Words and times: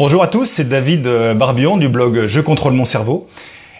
bonjour 0.00 0.22
à 0.22 0.28
tous, 0.28 0.48
c'est 0.56 0.66
David 0.66 1.06
euh, 1.06 1.34
Barbion 1.34 1.76
du 1.76 1.90
blog 1.90 2.28
Je 2.28 2.40
contrôle 2.40 2.72
mon 2.72 2.86
cerveau. 2.86 3.28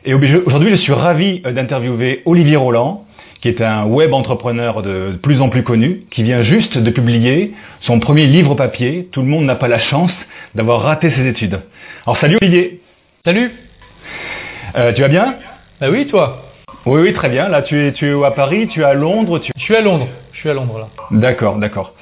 Et 0.04 0.12
aujourd'hui, 0.12 0.70
je 0.72 0.76
suis 0.76 0.92
ravi 0.92 1.40
euh, 1.46 1.52
d'interviewer 1.52 2.20
Olivier 2.26 2.56
Roland, 2.56 3.06
qui 3.40 3.48
est 3.48 3.62
un 3.62 3.86
web 3.86 4.12
entrepreneur 4.12 4.82
de 4.82 5.18
plus 5.22 5.40
en 5.40 5.48
plus 5.48 5.62
connu, 5.62 6.02
qui 6.10 6.22
vient 6.22 6.42
juste 6.42 6.76
de 6.76 6.90
publier 6.90 7.54
son 7.80 8.00
premier 8.00 8.26
livre 8.26 8.54
papier. 8.54 9.08
Tout 9.10 9.22
le 9.22 9.28
monde 9.28 9.46
n'a 9.46 9.54
pas 9.54 9.68
la 9.68 9.78
chance 9.78 10.12
d'avoir 10.54 10.82
raté 10.82 11.10
ses 11.10 11.26
études. 11.26 11.58
Alors 12.04 12.18
salut 12.18 12.36
Olivier. 12.42 12.82
Salut. 13.24 13.50
Euh, 14.76 14.92
tu 14.92 15.00
vas 15.00 15.08
bien? 15.08 15.36
Bah 15.80 15.86
oui, 15.90 16.06
toi? 16.06 16.42
Oui, 16.84 17.00
oui, 17.00 17.14
très 17.14 17.30
bien. 17.30 17.48
Là, 17.48 17.62
tu 17.62 17.80
es, 17.80 17.92
tu 17.94 18.06
es 18.06 18.24
à 18.26 18.30
Paris, 18.32 18.68
tu 18.68 18.82
es 18.82 18.84
à 18.84 18.92
Londres. 18.92 19.38
Tu... 19.38 19.52
Je 19.56 19.62
suis 19.62 19.74
à 19.74 19.80
Londres. 19.80 20.08
Je 20.34 20.40
suis 20.40 20.50
à 20.50 20.54
Londres 20.54 20.80
là. 20.80 20.88
D'accord, 21.12 21.56
d'accord. 21.56 21.94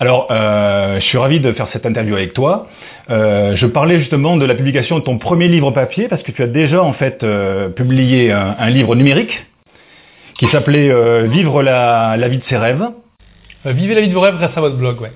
Alors, 0.00 0.28
euh, 0.30 1.00
je 1.00 1.06
suis 1.06 1.18
ravi 1.18 1.40
de 1.40 1.52
faire 1.52 1.68
cette 1.72 1.84
interview 1.84 2.14
avec 2.14 2.32
toi. 2.32 2.68
Euh, 3.10 3.56
je 3.56 3.66
parlais 3.66 3.98
justement 3.98 4.36
de 4.36 4.44
la 4.44 4.54
publication 4.54 4.98
de 4.98 5.04
ton 5.04 5.18
premier 5.18 5.48
livre 5.48 5.70
papier 5.70 6.08
parce 6.08 6.22
que 6.22 6.32
tu 6.32 6.42
as 6.42 6.46
déjà 6.46 6.82
en 6.82 6.92
fait 6.92 7.22
euh, 7.22 7.70
publié 7.70 8.30
un, 8.32 8.54
un, 8.58 8.68
livre 8.68 8.94
numérique 8.94 9.46
qui 10.38 10.46
s'appelait 10.48 10.90
euh, 10.90 11.26
Vivre 11.26 11.62
la, 11.62 12.16
la, 12.18 12.28
vie 12.28 12.38
de 12.38 12.44
ses 12.44 12.58
rêves. 12.58 12.84
Vivez 13.64 13.94
la 13.94 14.02
vie 14.02 14.08
de 14.08 14.14
vos 14.14 14.20
rêves 14.20 14.36
grâce 14.36 14.56
à 14.56 14.60
votre 14.60 14.76
blog, 14.76 15.00
ouais. 15.00 15.12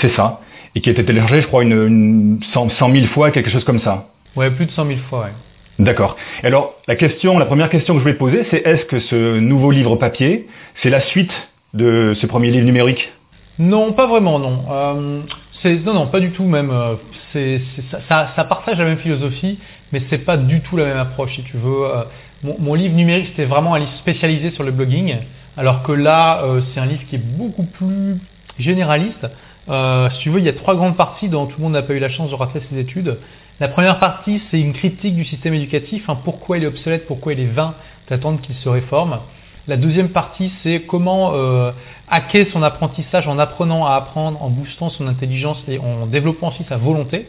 C'est 0.00 0.14
ça. 0.14 0.40
Et 0.74 0.80
qui 0.80 0.88
a 0.88 0.92
été 0.92 1.04
téléchargé, 1.04 1.42
je 1.42 1.46
crois, 1.46 1.62
une, 1.64 1.72
une 1.72 2.40
100, 2.52 2.70
100 2.70 2.92
000 2.92 3.06
fois, 3.08 3.30
quelque 3.30 3.50
chose 3.50 3.64
comme 3.64 3.80
ça. 3.80 4.06
Ouais, 4.36 4.50
plus 4.50 4.66
de 4.66 4.70
100 4.70 4.86
000 4.86 4.98
fois, 5.08 5.20
ouais. 5.20 5.32
D'accord. 5.78 6.16
Alors, 6.42 6.74
la 6.86 6.94
question, 6.94 7.38
la 7.38 7.46
première 7.46 7.68
question 7.68 7.94
que 7.94 7.98
je 7.98 8.04
voulais 8.04 8.16
poser, 8.16 8.46
c'est 8.50 8.64
est-ce 8.64 8.84
que 8.84 9.00
ce 9.00 9.38
nouveau 9.38 9.70
livre 9.70 9.96
papier, 9.96 10.46
c'est 10.82 10.90
la 10.90 11.00
suite 11.00 11.32
de 11.74 12.14
ce 12.20 12.26
premier 12.26 12.50
livre 12.50 12.64
numérique? 12.64 13.12
Non, 13.58 13.92
pas 13.92 14.06
vraiment, 14.06 14.38
non. 14.38 15.24
Non, 15.64 15.94
non, 15.94 16.06
pas 16.08 16.20
du 16.20 16.30
tout 16.30 16.44
même. 16.44 16.70
Euh, 16.70 16.96
c'est, 17.32 17.62
ça, 18.08 18.44
partage 18.44 18.78
la 18.78 18.84
même 18.84 18.98
philosophie, 18.98 19.58
mais 19.92 20.02
c'est 20.10 20.18
pas 20.18 20.36
du 20.36 20.60
tout 20.60 20.76
la 20.76 20.84
même 20.84 20.98
approche, 20.98 21.36
si 21.36 21.42
tu 21.42 21.56
veux. 21.56 21.86
Euh, 21.86 22.04
mon, 22.42 22.74
livre 22.74 22.94
numérique, 22.94 23.28
c'était 23.28 23.46
vraiment 23.46 23.74
un 23.74 23.78
livre 23.78 23.94
spécialisé 23.98 24.50
sur 24.50 24.62
le 24.62 24.72
blogging, 24.72 25.16
alors 25.56 25.82
que 25.82 25.92
là, 25.92 26.42
euh, 26.42 26.60
c'est 26.72 26.80
un 26.80 26.86
livre 26.86 27.02
qui 27.08 27.16
est 27.16 27.24
beaucoup 27.24 27.64
plus 27.64 28.18
généraliste. 28.58 29.26
Si 29.66 30.18
tu 30.20 30.28
veux, 30.28 30.40
il 30.40 30.44
y 30.44 30.50
a 30.50 30.52
trois 30.52 30.74
grandes 30.74 30.96
parties 30.98 31.30
dont 31.30 31.46
tout 31.46 31.54
le 31.56 31.62
monde 31.64 31.72
n'a 31.72 31.82
pas 31.82 31.94
eu 31.94 31.98
la 31.98 32.10
chance 32.10 32.28
de 32.28 32.34
rater 32.34 32.60
ses 32.70 32.78
études. 32.78 33.16
La 33.60 33.68
première 33.68 33.98
partie, 33.98 34.42
c'est 34.50 34.60
une 34.60 34.74
critique 34.74 35.14
du 35.14 35.24
système 35.24 35.54
éducatif, 35.54 36.10
hein, 36.10 36.18
pourquoi 36.22 36.58
il 36.58 36.64
est 36.64 36.66
obsolète, 36.66 37.06
pourquoi 37.06 37.32
il 37.32 37.40
est 37.40 37.46
vain 37.46 37.74
d'attendre 38.10 38.42
qu'il 38.42 38.56
se 38.56 38.68
réforme. 38.68 39.20
La 39.66 39.78
deuxième 39.78 40.10
partie, 40.10 40.52
c'est 40.62 40.80
comment 40.80 41.32
euh, 41.34 41.70
hacker 42.10 42.46
son 42.52 42.62
apprentissage 42.62 43.26
en 43.26 43.38
apprenant 43.38 43.86
à 43.86 43.94
apprendre, 43.94 44.42
en 44.42 44.50
boostant 44.50 44.90
son 44.90 45.06
intelligence 45.06 45.62
et 45.68 45.78
en 45.78 46.06
développant 46.06 46.48
aussi 46.48 46.64
sa 46.68 46.76
volonté. 46.76 47.26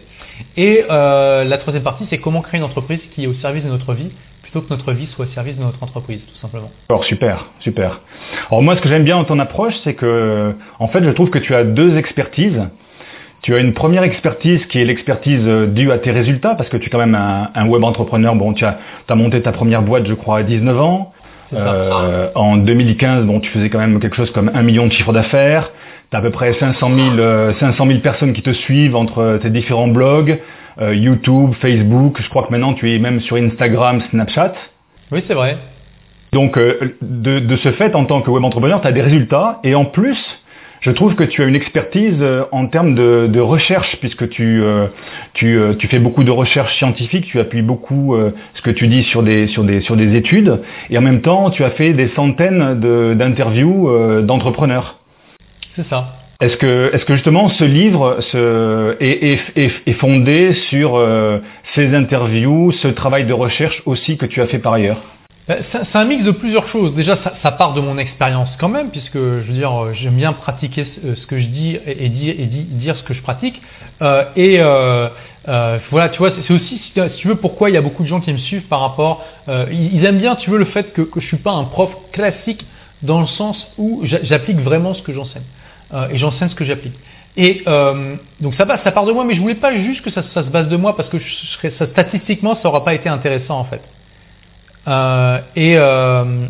Et 0.57 0.83
euh, 0.89 1.45
la 1.45 1.57
troisième 1.59 1.83
partie, 1.83 2.05
c'est 2.09 2.17
comment 2.17 2.41
créer 2.41 2.57
une 2.57 2.65
entreprise 2.65 2.99
qui 3.13 3.23
est 3.23 3.27
au 3.27 3.35
service 3.35 3.63
de 3.63 3.69
notre 3.69 3.93
vie 3.93 4.11
plutôt 4.41 4.61
que 4.61 4.69
notre 4.69 4.91
vie 4.91 5.07
soit 5.15 5.25
au 5.25 5.29
service 5.29 5.55
de 5.55 5.63
notre 5.63 5.81
entreprise, 5.81 6.19
tout 6.27 6.41
simplement. 6.41 6.69
Alors 6.89 7.05
super, 7.05 7.45
super. 7.61 8.01
Alors 8.51 8.61
moi, 8.61 8.75
ce 8.75 8.81
que 8.81 8.89
j'aime 8.89 9.05
bien 9.05 9.15
dans 9.15 9.23
ton 9.23 9.39
approche, 9.39 9.73
c'est 9.85 9.93
que, 9.93 10.55
en 10.79 10.87
fait, 10.89 11.03
je 11.03 11.09
trouve 11.11 11.29
que 11.29 11.39
tu 11.39 11.55
as 11.55 11.63
deux 11.63 11.97
expertises. 11.97 12.61
Tu 13.43 13.55
as 13.55 13.59
une 13.59 13.73
première 13.73 14.03
expertise 14.03 14.65
qui 14.65 14.79
est 14.79 14.85
l'expertise 14.85 15.43
due 15.69 15.91
à 15.91 15.99
tes 15.99 16.11
résultats, 16.11 16.55
parce 16.55 16.69
que 16.69 16.77
tu 16.77 16.87
es 16.87 16.89
quand 16.89 16.99
même 16.99 17.15
un, 17.15 17.67
web 17.67 17.83
entrepreneur. 17.83 18.35
Bon, 18.35 18.53
tu 18.53 18.65
as 18.65 19.15
monté 19.15 19.41
ta 19.41 19.51
première 19.51 19.83
boîte, 19.83 20.05
je 20.05 20.13
crois, 20.13 20.39
à 20.39 20.43
19 20.43 20.81
ans. 20.81 21.13
Euh, 21.55 22.29
en 22.35 22.57
2015, 22.57 23.25
bon, 23.25 23.39
tu 23.39 23.49
faisais 23.51 23.69
quand 23.69 23.79
même 23.79 23.99
quelque 23.99 24.15
chose 24.15 24.31
comme 24.31 24.51
un 24.53 24.61
million 24.61 24.87
de 24.87 24.91
chiffres 24.91 25.13
d'affaires. 25.13 25.71
Tu 26.11 26.15
as 26.15 26.19
à 26.19 26.21
peu 26.21 26.31
près 26.31 26.53
500 26.53 26.95
000, 26.95 27.15
euh, 27.17 27.53
500 27.59 27.87
000 27.87 27.99
personnes 27.99 28.33
qui 28.33 28.41
te 28.41 28.53
suivent 28.53 28.95
entre 28.95 29.39
tes 29.41 29.49
différents 29.49 29.87
blogs, 29.87 30.39
euh, 30.81 30.93
YouTube, 30.93 31.53
Facebook. 31.61 32.21
Je 32.21 32.29
crois 32.29 32.43
que 32.43 32.51
maintenant 32.51 32.73
tu 32.73 32.91
es 32.93 32.99
même 32.99 33.21
sur 33.21 33.37
Instagram, 33.37 34.01
Snapchat. 34.11 34.53
Oui, 35.11 35.23
c'est 35.27 35.33
vrai. 35.33 35.57
Donc, 36.33 36.57
euh, 36.57 36.95
de, 37.01 37.39
de, 37.39 37.55
ce 37.57 37.71
fait, 37.71 37.95
en 37.95 38.05
tant 38.05 38.21
que 38.21 38.29
web 38.29 38.43
entrepreneur, 38.43 38.81
tu 38.81 38.87
as 38.87 38.91
des 38.91 39.01
résultats 39.01 39.59
et 39.63 39.73
en 39.73 39.85
plus, 39.85 40.17
je 40.81 40.91
trouve 40.91 41.15
que 41.15 41.23
tu 41.23 41.41
as 41.41 41.45
une 41.45 41.55
expertise 41.55 42.23
en 42.51 42.67
termes 42.67 42.95
de, 42.95 43.27
de 43.27 43.39
recherche, 43.39 43.97
puisque 43.99 44.29
tu, 44.29 44.61
euh, 44.61 44.87
tu, 45.33 45.57
euh, 45.57 45.73
tu, 45.73 45.87
fais 45.87 45.99
beaucoup 45.99 46.23
de 46.23 46.31
recherches 46.31 46.75
scientifiques, 46.77 47.25
tu 47.25 47.39
appuies 47.39 47.61
beaucoup 47.61 48.15
euh, 48.15 48.31
ce 48.53 48.61
que 48.61 48.69
tu 48.69 48.87
dis 48.87 49.03
sur 49.03 49.23
des, 49.23 49.47
sur, 49.47 49.63
des, 49.63 49.81
sur 49.81 49.95
des 49.95 50.15
études, 50.15 50.61
et 50.89 50.97
en 50.97 51.01
même 51.01 51.21
temps, 51.21 51.49
tu 51.49 51.63
as 51.63 51.71
fait 51.71 51.93
des 51.93 52.09
centaines 52.09 52.79
d'interviews 53.17 53.89
euh, 53.89 54.21
d'entrepreneurs. 54.21 54.99
C'est 55.75 55.87
ça. 55.87 56.17
Est-ce 56.41 56.57
que, 56.57 56.91
est 56.93 57.05
que 57.05 57.15
justement 57.15 57.47
ce 57.49 57.63
livre 57.63 58.17
ce, 58.31 58.97
est, 58.99 59.33
est, 59.33 59.39
est, 59.55 59.71
est, 59.87 59.93
fondé 59.93 60.53
sur 60.69 61.01
ces 61.75 61.95
interviews, 61.95 62.73
ce 62.73 62.89
travail 62.89 63.25
de 63.25 63.31
recherche 63.31 63.81
aussi 63.85 64.17
que 64.17 64.25
tu 64.25 64.41
as 64.41 64.47
fait 64.47 64.59
par 64.59 64.73
ailleurs? 64.73 65.14
C'est 65.47 65.95
un 65.95 66.05
mix 66.05 66.23
de 66.23 66.31
plusieurs 66.31 66.67
choses. 66.69 66.95
Déjà, 66.95 67.19
ça, 67.43 67.51
part 67.51 67.73
de 67.73 67.81
mon 67.81 67.97
expérience 67.97 68.49
quand 68.59 68.69
même, 68.69 68.89
puisque 68.89 69.13
je 69.13 69.43
veux 69.47 69.53
dire, 69.53 69.93
j'aime 69.93 70.15
bien 70.15 70.33
pratiquer 70.33 70.87
ce 71.03 71.25
que 71.27 71.39
je 71.39 71.47
dis 71.47 71.77
et, 71.85 72.09
dire, 72.09 72.97
ce 72.97 73.03
que 73.03 73.13
je 73.13 73.21
pratique. 73.21 73.61
Euh, 74.01 74.23
et 74.35 74.57
euh, 74.59 75.07
euh, 75.47 75.77
voilà, 75.91 76.09
tu 76.09 76.17
vois, 76.17 76.31
c'est 76.47 76.53
aussi, 76.53 76.79
si 76.79 77.21
tu 77.21 77.27
veux, 77.27 77.35
pourquoi 77.35 77.69
il 77.69 77.73
y 77.73 77.77
a 77.77 77.81
beaucoup 77.81 78.03
de 78.03 78.07
gens 78.07 78.21
qui 78.21 78.33
me 78.33 78.37
suivent 78.37 78.67
par 78.67 78.81
rapport. 78.81 79.23
Euh, 79.47 79.67
ils, 79.71 80.03
aiment 80.03 80.19
bien, 80.19 80.35
tu 80.35 80.49
veux, 80.49 80.57
le 80.57 80.65
fait 80.65 80.93
que, 80.93 81.01
que 81.01 81.19
je 81.19 81.27
suis 81.27 81.37
pas 81.37 81.51
un 81.51 81.65
prof 81.65 81.91
classique 82.11 82.65
dans 83.03 83.21
le 83.21 83.27
sens 83.27 83.57
où 83.77 84.01
j'applique 84.03 84.59
vraiment 84.59 84.93
ce 84.93 85.01
que 85.03 85.13
j'enseigne 85.13 85.43
euh, 85.93 86.09
et 86.09 86.17
j'enseigne 86.17 86.49
ce 86.49 86.55
que 86.55 86.65
j'applique. 86.65 86.95
Et 87.37 87.63
euh, 87.67 88.15
donc 88.39 88.55
ça, 88.55 88.65
part 88.65 89.05
de 89.05 89.11
moi, 89.11 89.25
mais 89.25 89.35
je 89.35 89.41
voulais 89.41 89.55
pas 89.55 89.75
juste 89.75 90.01
que 90.01 90.11
ça, 90.11 90.23
se 90.23 90.49
base 90.49 90.69
de 90.69 90.77
moi 90.77 90.95
parce 90.95 91.09
que 91.09 91.17
statistiquement, 91.91 92.57
ça 92.61 92.69
aura 92.69 92.83
pas 92.83 92.93
été 92.93 93.09
intéressant 93.09 93.59
en 93.59 93.65
fait. 93.65 93.81
Euh, 94.87 95.39
et 95.55 95.75
euh, 95.77 96.47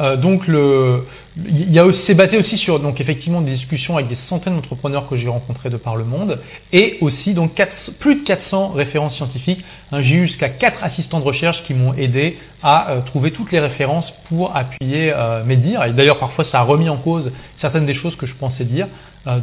euh, 0.00 0.16
donc 0.16 0.46
le, 0.46 1.04
il 1.36 1.72
y 1.72 1.78
a 1.78 1.84
aussi, 1.84 1.98
c'est 2.06 2.14
basé 2.14 2.38
aussi 2.38 2.56
sur 2.58 2.80
donc 2.80 3.00
effectivement 3.00 3.40
des 3.40 3.52
discussions 3.52 3.96
avec 3.96 4.08
des 4.08 4.18
centaines 4.28 4.54
d'entrepreneurs 4.54 5.08
que 5.08 5.16
j'ai 5.16 5.28
rencontrés 5.28 5.68
de 5.68 5.76
par 5.76 5.96
le 5.96 6.04
monde 6.04 6.40
et 6.72 6.98
aussi 7.02 7.34
donc 7.34 7.54
4, 7.54 7.72
plus 7.98 8.16
de 8.16 8.24
400 8.24 8.68
références 8.68 9.16
scientifiques. 9.16 9.64
Hein, 9.92 10.02
j'ai 10.02 10.14
eu 10.16 10.26
jusqu'à 10.26 10.48
4 10.48 10.82
assistants 10.82 11.20
de 11.20 11.24
recherche 11.24 11.62
qui 11.64 11.74
m'ont 11.74 11.94
aidé 11.94 12.38
à 12.62 12.96
trouver 13.06 13.30
toutes 13.30 13.52
les 13.52 13.60
références 13.60 14.10
pour 14.28 14.56
appuyer 14.56 15.12
mes 15.44 15.56
dires. 15.56 15.84
Et 15.84 15.92
d'ailleurs 15.92 16.18
parfois 16.18 16.46
ça 16.50 16.60
a 16.60 16.62
remis 16.62 16.88
en 16.88 16.96
cause 16.96 17.30
certaines 17.60 17.86
des 17.86 17.94
choses 17.94 18.16
que 18.16 18.26
je 18.26 18.34
pensais 18.34 18.64
dire. 18.64 18.88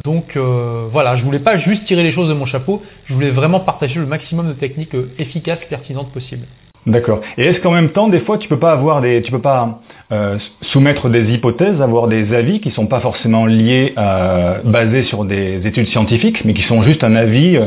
Donc 0.04 0.36
voilà, 0.36 1.16
je 1.16 1.24
voulais 1.24 1.40
pas 1.40 1.58
juste 1.58 1.86
tirer 1.86 2.04
les 2.04 2.12
choses 2.12 2.28
de 2.28 2.34
mon 2.34 2.48
chapeau, 2.48 2.84
je 3.06 3.14
voulais 3.14 3.32
vraiment 3.32 3.60
partager 3.60 4.00
le 4.00 4.08
maximum 4.08 4.48
de 4.48 4.54
techniques 4.54 4.96
efficaces, 5.20 5.60
pertinentes 5.70 6.12
possibles. 6.12 6.48
D'accord. 6.86 7.22
Et 7.38 7.46
est-ce 7.46 7.60
qu'en 7.62 7.72
même 7.72 7.92
temps, 7.92 8.10
des 8.10 8.20
fois, 8.22 8.38
tu 8.38 8.50
peux 8.50 8.60
pas 8.60 8.74
avoir 8.74 9.02
des, 9.02 9.22
tu 9.22 9.32
peux 9.32 9.42
pas 9.42 9.80
euh, 10.12 10.38
soumettre 10.74 11.10
des 11.10 11.32
hypothèses, 11.32 11.82
avoir 11.82 12.08
des 12.08 12.34
avis 12.34 12.60
qui 12.60 12.72
sont 12.72 12.88
pas 12.88 13.00
forcément 13.00 13.46
liés, 13.46 13.94
euh, 13.98 14.60
basés 14.66 15.04
sur 15.04 15.24
des 15.24 15.66
études 15.66 15.88
scientifiques, 15.88 16.44
mais 16.44 16.54
qui 16.54 16.64
sont 16.64 16.84
juste 16.84 17.04
un 17.04 17.16
avis. 17.16 17.58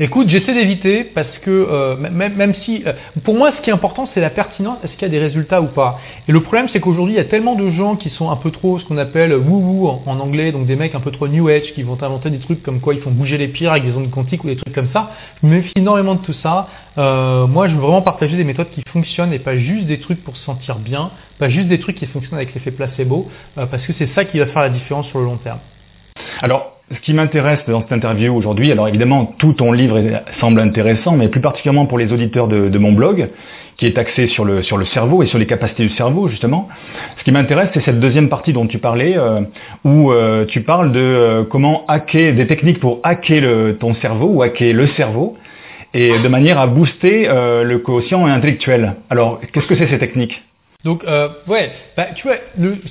Écoute, 0.00 0.28
j'essaie 0.28 0.54
d'éviter 0.54 1.02
parce 1.02 1.38
que 1.38 1.50
euh, 1.50 1.96
même, 1.96 2.36
même, 2.36 2.54
si, 2.64 2.84
euh, 2.86 2.92
pour 3.24 3.34
moi, 3.34 3.50
ce 3.56 3.62
qui 3.62 3.70
est 3.70 3.72
important, 3.72 4.08
c'est 4.14 4.20
la 4.20 4.30
pertinence. 4.30 4.78
Est-ce 4.84 4.92
qu'il 4.92 5.02
y 5.02 5.06
a 5.06 5.08
des 5.08 5.18
résultats 5.18 5.60
ou 5.60 5.66
pas? 5.66 5.98
Et 6.28 6.32
le 6.32 6.40
problème, 6.40 6.68
c'est 6.72 6.78
qu'aujourd'hui, 6.78 7.14
il 7.14 7.16
y 7.16 7.20
a 7.20 7.24
tellement 7.24 7.56
de 7.56 7.68
gens 7.72 7.96
qui 7.96 8.10
sont 8.10 8.30
un 8.30 8.36
peu 8.36 8.52
trop 8.52 8.78
ce 8.78 8.84
qu'on 8.84 8.96
appelle 8.96 9.34
woo-woo 9.34 9.88
en, 9.88 10.02
en, 10.06 10.20
anglais, 10.20 10.52
donc 10.52 10.66
des 10.66 10.76
mecs 10.76 10.94
un 10.94 11.00
peu 11.00 11.10
trop 11.10 11.26
new 11.26 11.48
age 11.48 11.72
qui 11.74 11.82
vont 11.82 12.00
inventer 12.00 12.30
des 12.30 12.38
trucs 12.38 12.62
comme 12.62 12.80
quoi 12.80 12.94
ils 12.94 13.00
font 13.00 13.10
bouger 13.10 13.38
les 13.38 13.48
pierres 13.48 13.72
avec 13.72 13.86
des 13.86 13.96
ondes 13.96 14.08
quantiques 14.08 14.44
ou 14.44 14.46
des 14.46 14.54
trucs 14.54 14.72
comme 14.72 14.90
ça. 14.92 15.10
Je 15.42 15.48
me 15.48 15.56
méfie 15.56 15.72
énormément 15.74 16.14
de 16.14 16.20
tout 16.20 16.36
ça. 16.44 16.68
Euh, 16.96 17.48
moi, 17.48 17.66
je 17.66 17.74
veux 17.74 17.80
vraiment 17.80 18.02
partager 18.02 18.36
des 18.36 18.44
méthodes 18.44 18.70
qui 18.70 18.82
fonctionnent 18.92 19.32
et 19.32 19.40
pas 19.40 19.56
juste 19.56 19.86
des 19.86 19.98
trucs 19.98 20.22
pour 20.22 20.36
se 20.36 20.44
sentir 20.44 20.76
bien, 20.76 21.10
pas 21.40 21.48
juste 21.48 21.66
des 21.66 21.80
trucs 21.80 21.96
qui 21.96 22.06
fonctionnent 22.06 22.38
avec 22.38 22.54
l'effet 22.54 22.70
placebo, 22.70 23.28
euh, 23.58 23.66
parce 23.66 23.84
que 23.84 23.92
c'est 23.98 24.14
ça 24.14 24.24
qui 24.24 24.38
va 24.38 24.46
faire 24.46 24.62
la 24.62 24.70
différence 24.70 25.08
sur 25.08 25.18
le 25.18 25.24
long 25.24 25.38
terme. 25.38 25.58
Alors, 26.42 26.78
ce 26.90 27.00
qui 27.00 27.12
m'intéresse 27.12 27.60
dans 27.68 27.82
cette 27.82 27.92
interview 27.92 28.34
aujourd'hui, 28.34 28.72
alors 28.72 28.88
évidemment, 28.88 29.34
tout 29.38 29.52
ton 29.52 29.72
livre 29.72 30.00
semble 30.40 30.60
intéressant, 30.60 31.16
mais 31.16 31.28
plus 31.28 31.40
particulièrement 31.40 31.86
pour 31.86 31.98
les 31.98 32.12
auditeurs 32.12 32.48
de, 32.48 32.78
mon 32.78 32.92
blog, 32.92 33.28
qui 33.76 33.86
est 33.86 33.98
axé 33.98 34.28
sur 34.28 34.44
le, 34.44 34.62
cerveau 34.94 35.22
et 35.22 35.26
sur 35.26 35.38
les 35.38 35.46
capacités 35.46 35.84
du 35.84 35.94
cerveau, 35.96 36.28
justement. 36.28 36.68
Ce 37.18 37.24
qui 37.24 37.30
m'intéresse, 37.30 37.68
c'est 37.74 37.84
cette 37.84 38.00
deuxième 38.00 38.30
partie 38.30 38.54
dont 38.54 38.66
tu 38.66 38.78
parlais, 38.78 39.18
euh, 39.18 39.40
où 39.84 40.10
euh, 40.10 40.46
tu 40.46 40.62
parles 40.62 40.92
de 40.92 41.00
euh, 41.00 41.44
comment 41.44 41.84
hacker, 41.88 42.34
des 42.34 42.46
techniques 42.46 42.80
pour 42.80 43.00
hacker 43.02 43.76
ton 43.78 43.94
cerveau 43.96 44.28
ou 44.28 44.42
hacker 44.42 44.72
le 44.72 44.86
cerveau, 44.88 45.36
et 45.92 46.18
de 46.18 46.28
manière 46.28 46.58
à 46.58 46.66
booster 46.66 47.28
le 47.28 47.76
quotient 47.78 48.26
intellectuel. 48.26 48.94
Alors, 49.10 49.40
qu'est-ce 49.52 49.66
que 49.66 49.76
c'est 49.76 49.88
ces 49.88 49.98
techniques? 49.98 50.42
Donc, 50.84 51.02
euh, 51.02 51.28
ouais, 51.48 51.72
bah, 51.96 52.06
tu 52.14 52.22
vois, 52.22 52.36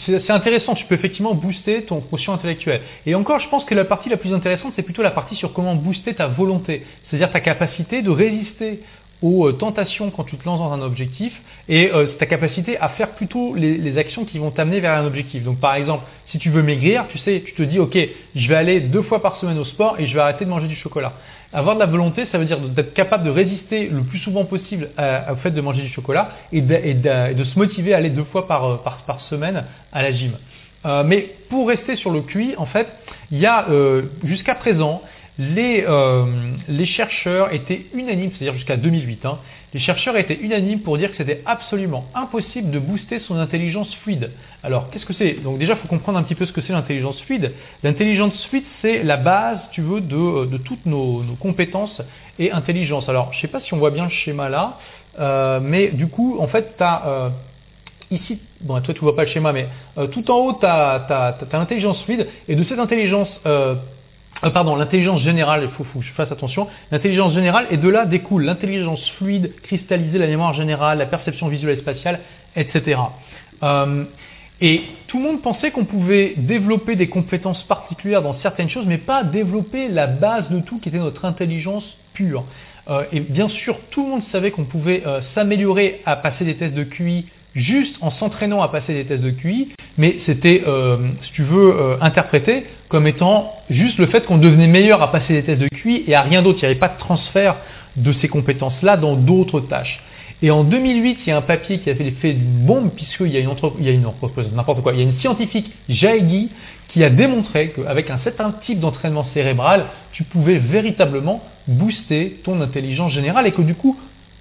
c'est 0.06 0.30
intéressant. 0.30 0.76
Tu 0.76 0.84
peux 0.86 0.96
effectivement 0.96 1.34
booster 1.34 1.84
ton 1.84 2.02
quotient 2.02 2.34
intellectuel. 2.34 2.82
Et 3.06 3.16
encore, 3.16 3.40
je 3.40 3.48
pense 3.48 3.64
que 3.64 3.74
la 3.74 3.86
partie 3.86 4.10
la 4.10 4.18
plus 4.18 4.34
intéressante, 4.34 4.74
c'est 4.76 4.84
plutôt 4.84 5.04
la 5.04 5.12
partie 5.12 5.38
sur 5.38 5.54
comment 5.54 5.74
booster 5.74 6.14
ta 6.14 6.28
volonté, 6.28 6.86
c'est-à-dire 7.10 7.32
ta 7.32 7.40
capacité 7.40 8.02
de 8.02 8.10
résister 8.10 8.82
aux 9.22 9.52
tentations 9.54 10.12
quand 10.12 10.26
tu 10.26 10.36
te 10.36 10.46
lances 10.46 10.60
dans 10.60 10.74
un 10.74 10.82
objectif 10.82 11.34
et 11.70 11.90
euh, 11.92 12.08
ta 12.20 12.26
capacité 12.26 12.78
à 12.78 12.90
faire 12.90 13.12
plutôt 13.12 13.56
les, 13.56 13.78
les 13.78 13.98
actions 13.98 14.26
qui 14.26 14.38
vont 14.38 14.52
t'amener 14.52 14.82
vers 14.82 14.94
un 14.94 15.06
objectif. 15.06 15.44
Donc 15.44 15.60
par 15.62 15.76
exemple, 15.76 16.04
si 16.32 16.40
tu 16.40 16.50
veux 16.50 16.64
maigrir, 16.64 17.06
tu 17.08 17.18
sais, 17.20 17.42
tu 17.46 17.54
te 17.54 17.64
dis 17.64 17.80
ok, 17.80 17.98
je 18.36 18.48
vais 18.48 18.56
aller 18.56 18.82
deux 18.82 19.02
fois 19.04 19.22
par 19.22 19.38
semaine 19.38 19.58
au 19.58 19.66
sport 19.66 19.96
et 19.98 20.08
je 20.08 20.14
vais 20.14 20.20
arrêter 20.20 20.44
de 20.44 20.50
manger 20.50 20.68
du 20.68 20.76
chocolat. 20.76 21.14
Avoir 21.54 21.76
de 21.76 21.80
la 21.80 21.86
volonté, 21.86 22.28
ça 22.32 22.38
veut 22.38 22.46
dire 22.46 22.60
d'être 22.60 22.94
capable 22.94 23.24
de 23.24 23.30
résister 23.30 23.88
le 23.88 24.02
plus 24.02 24.20
souvent 24.20 24.46
possible 24.46 24.90
au 24.98 25.36
fait 25.38 25.52
de 25.52 25.62
manger 25.62 25.84
du 25.84 25.90
chocolat 25.90 26.32
et 26.52 26.62
de, 26.62 27.44
se 27.44 27.58
motiver 27.58 27.94
à 27.94 27.98
aller 27.98 28.10
deux 28.10 28.26
fois 28.26 28.48
par, 28.48 28.66
euh, 28.66 29.18
semaine 29.30 29.64
à 29.94 30.02
la 30.04 30.12
gym. 30.12 30.34
Euh, 30.86 31.04
mais 31.06 31.36
pour 31.50 31.68
rester 31.68 31.96
sur 31.96 32.12
le 32.12 32.22
QI, 32.22 32.56
en 32.58 32.66
fait, 32.66 32.88
il 33.32 33.40
y 33.40 33.46
a 33.46 33.68
euh, 33.70 34.04
jusqu'à 34.24 34.56
présent, 34.56 35.02
les, 35.40 35.86
euh, 35.88 36.26
les 36.68 36.86
chercheurs 36.86 37.54
étaient 37.54 37.86
unanimes, 37.94 38.32
c'est-à-dire 38.32 38.56
jusqu'à 38.56 38.78
2008, 38.78 39.26
hein, 39.26 39.40
les 39.74 39.80
chercheurs 39.80 40.18
étaient 40.18 40.40
unanimes 40.40 40.82
pour 40.82 40.98
dire 40.98 41.12
que 41.12 41.18
c'était 41.18 41.42
absolument 41.46 42.06
impossible 42.16 42.72
de 42.72 42.80
booster 42.80 43.20
son 43.20 43.38
intelligence 43.38 43.94
fluide. 44.04 44.32
Alors, 44.64 44.90
qu'est-ce 44.90 45.06
que 45.06 45.14
c'est? 45.14 45.34
Donc 45.44 45.60
déjà, 45.60 45.74
il 45.74 45.80
faut 45.80 45.88
comprendre 45.88 46.18
un 46.18 46.24
petit 46.24 46.36
peu 46.36 46.46
ce 46.46 46.52
que 46.52 46.62
c'est 46.62 46.74
l'intelligence 46.74 47.22
fluide. 47.24 47.54
L'intelligence 47.84 48.46
fluide, 48.48 48.64
c'est 48.82 49.04
la 49.04 49.18
base, 49.18 49.60
tu 49.72 49.82
veux, 49.82 50.02
de, 50.02 50.46
de 50.46 50.58
toutes 50.58 50.86
nos, 50.86 51.24
compétences 51.40 52.02
et 52.40 52.52
intelligence. 52.52 53.08
Alors, 53.10 53.32
je 53.34 53.38
ne 53.38 53.42
sais 53.42 53.48
pas 53.48 53.60
si 53.62 53.74
on 53.74 53.78
voit 53.78 53.92
bien 53.92 54.06
le 54.06 54.12
schéma 54.12 54.50
là, 54.50 54.80
euh, 55.20 55.60
mais 55.62 55.90
du 55.90 56.08
coup, 56.08 56.38
en 56.40 56.48
fait, 56.48 56.76
tu 56.78 56.84
as 56.84 57.32
ici, 58.12 58.40
bon, 58.62 58.80
toi 58.82 58.94
tu 58.94 59.02
vois 59.02 59.16
pas 59.16 59.24
le 59.24 59.30
schéma, 59.30 59.52
mais 59.54 59.68
euh, 59.98 60.08
tout 60.08 60.30
en 60.32 60.38
haut, 60.38 60.54
tu 60.54 60.66
as, 60.66 61.38
l'intelligence 61.52 62.02
fluide, 62.04 62.28
et 62.48 62.56
de 62.56 62.64
cette 62.64 62.80
intelligence, 62.80 63.30
euh, 63.46 63.76
euh, 64.44 64.50
pardon, 64.50 64.76
l'intelligence 64.76 65.22
générale, 65.22 65.62
il 65.64 65.70
faut, 65.72 65.84
que 65.84 66.06
je 66.06 66.14
fasse 66.14 66.32
attention, 66.32 66.68
l'intelligence 66.92 67.34
générale, 67.34 67.68
et 67.72 67.78
de 67.78 67.90
là 67.90 68.06
découle 68.06 68.44
l'intelligence 68.44 69.10
fluide, 69.18 69.54
cristallisée, 69.64 70.18
la 70.18 70.28
mémoire 70.28 70.54
générale, 70.54 71.00
la 71.00 71.06
perception 71.06 71.48
visuelle 71.48 71.78
et 71.78 71.82
spatiale, 71.82 72.20
etc. 72.56 73.00
Euh, 73.64 74.04
et 74.62 74.82
tout 75.08 75.18
le 75.18 75.24
monde 75.24 75.42
pensait 75.42 75.72
qu'on 75.72 75.86
pouvait 75.86 76.34
développer 76.38 76.96
des 76.96 77.08
compétences 77.08 77.64
particulières 77.64 78.22
dans 78.22 78.38
certaines 78.40 78.70
choses, 78.70 78.86
mais 78.86 78.98
pas 78.98 79.24
développer 79.24 79.88
la 79.88 80.08
base 80.08 80.50
de 80.50 80.60
tout 80.60 80.80
qui 80.80 80.90
était 80.90 80.98
notre 80.98 81.26
intelligence 81.26 81.84
pure. 82.14 82.44
Euh, 82.90 83.04
et 83.12 83.20
bien 83.20 83.50
sûr, 83.50 83.80
tout 83.92 84.04
le 84.04 84.10
monde 84.10 84.24
savait 84.32 84.52
qu'on 84.52 84.66
pouvait 84.66 85.04
s'améliorer 85.36 86.02
à 86.06 86.16
passer 86.16 86.46
des 86.46 86.58
tests 86.58 86.74
de 86.74 86.84
QI 86.84 87.26
juste 87.56 87.96
en 88.02 88.12
s'entraînant 88.12 88.62
à 88.62 88.68
passer 88.68 88.94
des 88.94 89.06
tests 89.06 89.24
de 89.24 89.32
QI, 89.32 89.70
mais 89.98 90.18
c'était, 90.26 90.64
euh, 90.68 90.98
si 91.24 91.32
tu 91.34 91.44
veux, 91.44 91.76
euh, 91.76 91.98
interprété 92.02 92.66
comme 92.90 93.08
étant 93.08 93.54
juste 93.70 93.98
le 93.98 94.06
fait 94.08 94.26
qu'on 94.26 94.38
devenait 94.38 94.68
meilleur 94.68 95.02
à 95.02 95.12
passer 95.12 95.34
des 95.34 95.44
tests 95.44 95.62
de 95.62 95.68
QI 95.68 96.04
et 96.08 96.16
à 96.16 96.22
rien 96.22 96.42
d'autre. 96.42 96.60
Il 96.62 96.66
n'y 96.66 96.72
avait 96.72 96.80
pas 96.80 96.90
de 96.90 97.00
transfert 97.00 97.56
de 97.96 98.14
ces 98.14 98.28
compétences-là 98.28 98.98
dans 98.98 99.16
d'autres 99.16 99.62
tâches. 99.62 100.00
Et 100.44 100.52
en 100.52 100.64
2008, 100.64 101.20
il 101.26 101.30
y 101.30 101.32
a 101.32 101.38
un 101.38 101.42
papier 101.42 101.80
qui 101.80 101.90
a 101.90 101.96
fait 101.96 102.04
l'effet 102.04 102.34
d'une 102.34 102.66
bombe, 102.66 102.92
puisqu'il 102.96 103.32
y 103.32 103.38
a 103.38 103.40
une 103.40 103.48
entreprise, 103.48 103.80
il 103.82 103.88
y 103.88 103.90
a 103.90 103.94
une 103.94 104.06
entreprise, 104.06 104.46
n'importe 104.54 104.84
quoi, 104.84 104.94
il 104.94 105.00
y 105.00 105.02
a 105.02 105.04
une 105.04 105.18
scientifique, 105.20 105.72
Jaegi, 105.90 106.50
qui 106.90 107.04
a 107.04 107.10
démontré 107.10 107.74
qu'avec 107.76 108.10
un 108.12 108.20
certain 108.20 108.54
type 108.66 108.80
d'entraînement 108.80 109.26
cérébral, 109.34 109.88
tu 110.12 110.24
pouvais 110.24 110.60
véritablement 110.60 111.42
booster 111.68 112.40
ton 112.44 112.62
intelligence 112.62 113.14
générale 113.14 113.48
et 113.48 113.52
que 113.52 113.64
du 113.64 113.74
coup, 113.74 113.98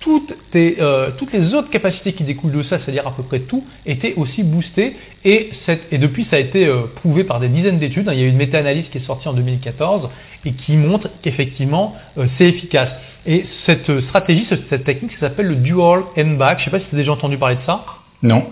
toutes, 0.07 0.33
tes, 0.53 0.77
euh, 0.79 1.11
toutes 1.19 1.33
les 1.33 1.53
autres 1.53 1.69
capacités 1.69 2.13
qui 2.13 2.23
découlent 2.23 2.53
de 2.53 2.63
ça, 2.63 2.79
c'est-à-dire 2.79 3.09
à 3.09 3.11
peu 3.11 3.25
près 3.25 3.41
tout, 3.41 3.65
étaient 3.85 4.15
aussi 4.15 4.45
boostées 4.45 4.95
et, 5.25 5.51
cette, 5.67 5.93
et 5.93 5.99
depuis 5.99 6.29
ça 6.31 6.37
a 6.37 6.39
été 6.39 6.65
euh, 6.65 6.83
prouvé 6.95 7.25
par 7.25 7.41
des 7.41 7.49
dizaines 7.49 7.81
d'études. 7.81 8.09
Il 8.13 8.21
y 8.21 8.23
a 8.23 8.27
eu 8.27 8.29
une 8.29 8.37
méta-analyse 8.37 8.85
qui 8.93 8.99
est 8.99 9.05
sortie 9.05 9.27
en 9.27 9.33
2014 9.33 10.09
et 10.45 10.53
qui 10.53 10.77
montre 10.77 11.09
qu'effectivement 11.23 11.97
euh, 12.19 12.27
c'est 12.39 12.45
efficace. 12.45 12.91
Et 13.27 13.47
cette 13.67 14.01
stratégie, 14.03 14.47
cette, 14.49 14.69
cette 14.71 14.85
technique, 14.85 15.11
ça 15.15 15.29
s'appelle 15.29 15.47
le 15.47 15.57
dual 15.57 16.05
end 16.17 16.37
back. 16.39 16.61
Je 16.61 16.63
ne 16.63 16.65
sais 16.67 16.71
pas 16.71 16.79
si 16.79 16.87
tu 16.89 16.95
as 16.95 16.99
déjà 16.99 17.11
entendu 17.11 17.37
parler 17.37 17.57
de 17.57 17.63
ça. 17.67 17.85
Non. 18.23 18.45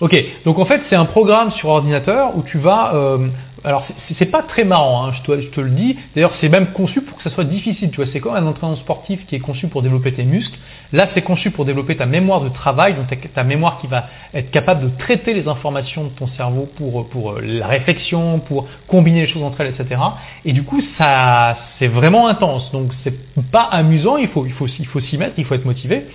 Ok, 0.00 0.16
donc 0.46 0.58
en 0.58 0.64
fait 0.64 0.80
c'est 0.88 0.96
un 0.96 1.04
programme 1.04 1.50
sur 1.50 1.68
ordinateur 1.68 2.34
où 2.34 2.42
tu 2.44 2.56
vas 2.56 3.18
alors 3.64 3.86
c'est 4.18 4.30
pas 4.30 4.42
très 4.42 4.64
marrant, 4.64 5.06
hein, 5.06 5.12
je, 5.14 5.48
te, 5.48 5.60
le 5.60 5.70
dis. 5.70 5.96
D'ailleurs, 6.14 6.32
c'est 6.40 6.48
même 6.48 6.68
conçu 6.72 7.00
pour 7.02 7.16
que 7.16 7.22
ça 7.22 7.30
soit 7.30 7.44
difficile. 7.44 7.90
Tu 7.90 7.96
vois, 7.96 8.06
c'est 8.12 8.20
comme 8.20 8.34
un 8.34 8.46
entraînement 8.46 8.76
sportif 8.76 9.26
qui 9.26 9.34
est 9.34 9.40
conçu 9.40 9.68
pour 9.68 9.82
développer 9.82 10.12
tes 10.12 10.24
muscles. 10.24 10.56
Là, 10.92 11.08
c'est 11.14 11.22
conçu 11.22 11.50
pour 11.50 11.64
développer 11.64 11.96
ta 11.96 12.06
mémoire 12.06 12.40
de 12.40 12.48
travail, 12.48 12.94
donc 12.94 13.08
ta, 13.08 13.16
ta, 13.16 13.44
mémoire 13.44 13.78
qui 13.80 13.86
va 13.86 14.06
être 14.32 14.50
capable 14.50 14.84
de 14.84 14.96
traiter 14.96 15.34
les 15.34 15.48
informations 15.48 16.04
de 16.04 16.10
ton 16.10 16.28
cerveau 16.28 16.68
pour, 16.76 17.08
pour 17.08 17.40
la 17.40 17.66
réflexion, 17.66 18.38
pour 18.40 18.68
combiner 18.86 19.22
les 19.22 19.28
choses 19.28 19.42
entre 19.42 19.60
elles, 19.60 19.74
etc. 19.78 20.00
Et 20.44 20.52
du 20.52 20.62
coup, 20.62 20.80
ça, 20.96 21.56
c'est 21.78 21.88
vraiment 21.88 22.28
intense. 22.28 22.70
Donc, 22.72 22.92
c'est 23.04 23.14
pas 23.50 23.62
amusant. 23.62 24.16
Il 24.16 24.28
faut, 24.28 24.46
s'y 24.68 25.18
mettre, 25.18 25.34
il 25.36 25.44
faut 25.44 25.54
être 25.54 25.64
motivé. 25.64 26.06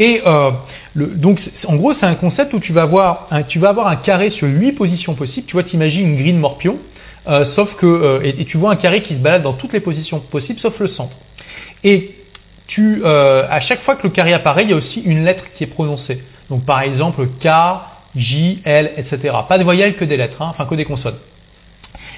Euh, 0.00 0.50
donc, 0.96 1.40
en 1.66 1.76
gros, 1.76 1.92
c'est 2.00 2.06
un 2.06 2.14
concept 2.14 2.54
où 2.54 2.60
tu 2.60 2.72
vas 2.72 2.82
avoir, 2.82 3.28
un, 3.30 3.96
carré 3.96 4.30
sur 4.30 4.48
huit 4.48 4.72
positions 4.72 5.14
possibles. 5.14 5.46
Tu 5.46 5.52
vois, 5.52 5.62
t'imagines 5.62 6.18
une 6.18 6.32
de 6.32 6.38
morpion. 6.38 6.78
Euh, 7.28 7.52
sauf 7.56 7.74
que 7.74 7.86
euh, 7.86 8.20
et, 8.22 8.44
tu 8.44 8.56
vois 8.56 8.70
un 8.70 8.76
carré 8.76 9.02
qui 9.02 9.14
se 9.14 9.18
balade 9.18 9.42
dans 9.42 9.54
toutes 9.54 9.72
les 9.72 9.80
positions 9.80 10.20
possibles 10.20 10.60
sauf 10.60 10.78
le 10.78 10.86
centre. 10.86 11.16
Et 11.82 12.14
euh, 12.78 13.44
à 13.50 13.60
chaque 13.60 13.82
fois 13.82 13.96
que 13.96 14.04
le 14.04 14.10
carré 14.10 14.32
apparaît, 14.32 14.62
il 14.62 14.70
y 14.70 14.72
a 14.72 14.76
aussi 14.76 15.00
une 15.00 15.24
lettre 15.24 15.42
qui 15.56 15.64
est 15.64 15.68
prononcée. 15.68 16.22
Donc 16.50 16.64
par 16.64 16.82
exemple 16.82 17.26
K, 17.40 17.48
J, 18.14 18.62
L, 18.64 18.92
etc. 18.96 19.34
Pas 19.48 19.58
de 19.58 19.64
voyelles 19.64 19.96
que 19.96 20.04
des 20.04 20.16
lettres, 20.16 20.40
hein, 20.40 20.48
enfin 20.50 20.66
que 20.66 20.74
des 20.76 20.84
consonnes. 20.84 21.18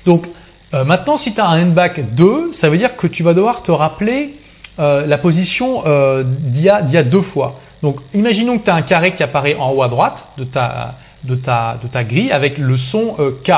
Donc 0.05 0.27
maintenant, 0.73 1.19
si 1.19 1.33
tu 1.33 1.41
as 1.41 1.47
un 1.47 1.61
n-back 1.61 2.15
2, 2.15 2.57
ça 2.61 2.69
veut 2.69 2.77
dire 2.77 2.97
que 2.97 3.07
tu 3.07 3.23
vas 3.23 3.33
devoir 3.33 3.63
te 3.63 3.73
rappeler 3.73 4.35
la 4.79 5.19
position 5.19 5.83
d'il 6.25 6.63
y, 6.63 6.69
a 6.69 7.03
deux 7.03 7.23
fois. 7.23 7.61
Donc 7.83 7.97
imaginons 8.15 8.59
que 8.59 8.65
tu 8.65 8.71
as 8.71 8.75
un 8.75 8.83
carré 8.83 9.15
qui 9.15 9.23
apparaît 9.23 9.55
en 9.55 9.71
haut 9.71 9.83
à 9.83 9.89
droite 9.89 10.17
de 10.37 10.45
ta, 10.45 12.05
grille 12.05 12.33
avec 12.33 12.59
le 12.59 12.77
son 12.77 13.17
K. 13.45 13.53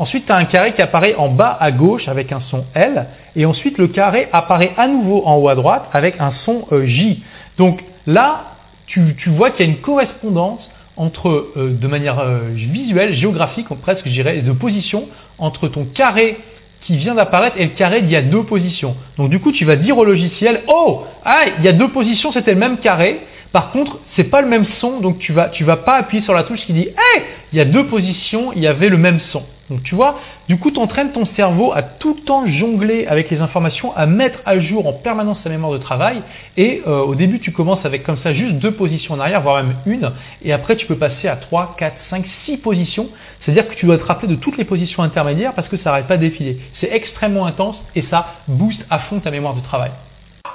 Ensuite, 0.00 0.24
tu 0.24 0.32
as 0.32 0.36
un 0.36 0.46
carré 0.46 0.72
qui 0.72 0.80
apparaît 0.80 1.14
en 1.14 1.28
bas 1.28 1.58
à 1.60 1.72
gauche 1.72 2.08
avec 2.08 2.32
un 2.32 2.40
son 2.50 2.64
L. 2.74 3.06
Et 3.36 3.44
ensuite, 3.44 3.76
le 3.76 3.88
carré 3.88 4.30
apparaît 4.32 4.72
à 4.78 4.88
nouveau 4.88 5.22
en 5.26 5.36
haut 5.36 5.50
à 5.50 5.54
droite 5.54 5.90
avec 5.92 6.18
un 6.18 6.32
son 6.46 6.66
euh, 6.72 6.86
J. 6.86 7.22
Donc 7.58 7.84
là, 8.06 8.44
tu, 8.86 9.14
vois 9.26 9.50
qu'il 9.50 9.66
y 9.66 9.68
a 9.68 9.72
une 9.72 9.80
correspondance 9.80 10.66
entre, 10.96 11.28
euh, 11.28 11.76
de 11.78 11.86
manière 11.86 12.18
euh, 12.18 12.48
visuelle, 12.54 13.12
géographique, 13.12 13.66
presque 13.82 14.06
je 14.06 14.12
dirais, 14.12 14.40
de 14.40 14.52
position, 14.52 15.04
entre 15.38 15.68
ton 15.68 15.84
carré 15.84 16.38
qui 16.86 16.96
vient 16.96 17.14
d'apparaître 17.14 17.56
et 17.58 17.66
le 17.66 17.72
carré 17.72 18.00
d'il 18.00 18.10
y 18.10 18.16
a 18.16 18.22
deux 18.22 18.44
positions. 18.44 18.96
Donc 19.18 19.28
du 19.28 19.38
coup, 19.38 19.52
tu 19.52 19.66
vas 19.66 19.76
dire 19.76 19.98
au 19.98 20.04
logiciel, 20.06 20.62
oh, 20.66 21.04
ah, 21.26 21.42
il 21.58 21.64
y 21.64 21.68
a 21.68 21.74
deux 21.74 21.88
positions, 21.88 22.32
c'était 22.32 22.54
le 22.54 22.58
même 22.58 22.78
carré. 22.78 23.20
Par 23.52 23.72
contre, 23.72 23.98
c'est 24.14 24.24
pas 24.24 24.42
le 24.42 24.48
même 24.48 24.66
son, 24.80 25.00
donc 25.00 25.18
tu 25.18 25.32
vas, 25.32 25.50
vas 25.60 25.76
pas 25.76 25.96
appuyer 25.96 26.22
sur 26.22 26.34
la 26.34 26.44
touche 26.44 26.60
qui 26.66 26.72
dit, 26.72 26.88
hey, 26.88 27.22
il 27.52 27.58
y 27.58 27.60
a 27.60 27.64
deux 27.64 27.86
positions, 27.86 28.52
il 28.52 28.62
y 28.62 28.66
avait 28.66 28.88
le 28.88 28.96
même 28.96 29.20
son. 29.32 29.42
Donc 29.70 29.84
tu 29.84 29.94
vois, 29.94 30.18
du 30.48 30.58
coup, 30.58 30.72
tu 30.72 30.80
entraînes 30.80 31.12
ton 31.12 31.26
cerveau 31.36 31.72
à 31.72 31.82
tout 31.82 32.14
le 32.14 32.24
temps 32.24 32.44
jongler 32.46 33.06
avec 33.06 33.30
les 33.30 33.40
informations, 33.40 33.96
à 33.96 34.06
mettre 34.06 34.40
à 34.44 34.58
jour 34.58 34.86
en 34.86 34.92
permanence 34.92 35.38
sa 35.44 35.48
mémoire 35.48 35.72
de 35.72 35.78
travail. 35.78 36.22
Et 36.56 36.82
euh, 36.86 37.02
au 37.02 37.14
début, 37.14 37.38
tu 37.38 37.52
commences 37.52 37.84
avec 37.84 38.02
comme 38.02 38.18
ça 38.18 38.34
juste 38.34 38.54
deux 38.54 38.72
positions 38.72 39.14
en 39.14 39.20
arrière, 39.20 39.40
voire 39.42 39.62
même 39.62 39.76
une. 39.86 40.10
Et 40.42 40.52
après, 40.52 40.74
tu 40.74 40.86
peux 40.86 40.96
passer 40.96 41.28
à 41.28 41.36
3, 41.36 41.76
4, 41.78 41.96
5, 42.10 42.24
6 42.46 42.56
positions. 42.58 43.08
C'est-à-dire 43.42 43.68
que 43.68 43.74
tu 43.74 43.86
dois 43.86 43.98
te 43.98 44.04
rappeler 44.04 44.28
de 44.28 44.34
toutes 44.34 44.58
les 44.58 44.64
positions 44.64 45.04
intermédiaires 45.04 45.54
parce 45.54 45.68
que 45.68 45.76
ça 45.76 45.90
n'arrête 45.90 46.08
pas 46.08 46.16
de 46.16 46.22
défiler. 46.22 46.58
C'est 46.80 46.92
extrêmement 46.92 47.46
intense 47.46 47.76
et 47.94 48.02
ça 48.10 48.26
booste 48.48 48.84
à 48.90 48.98
fond 48.98 49.20
ta 49.20 49.30
mémoire 49.30 49.54
de 49.54 49.60
travail. 49.60 49.92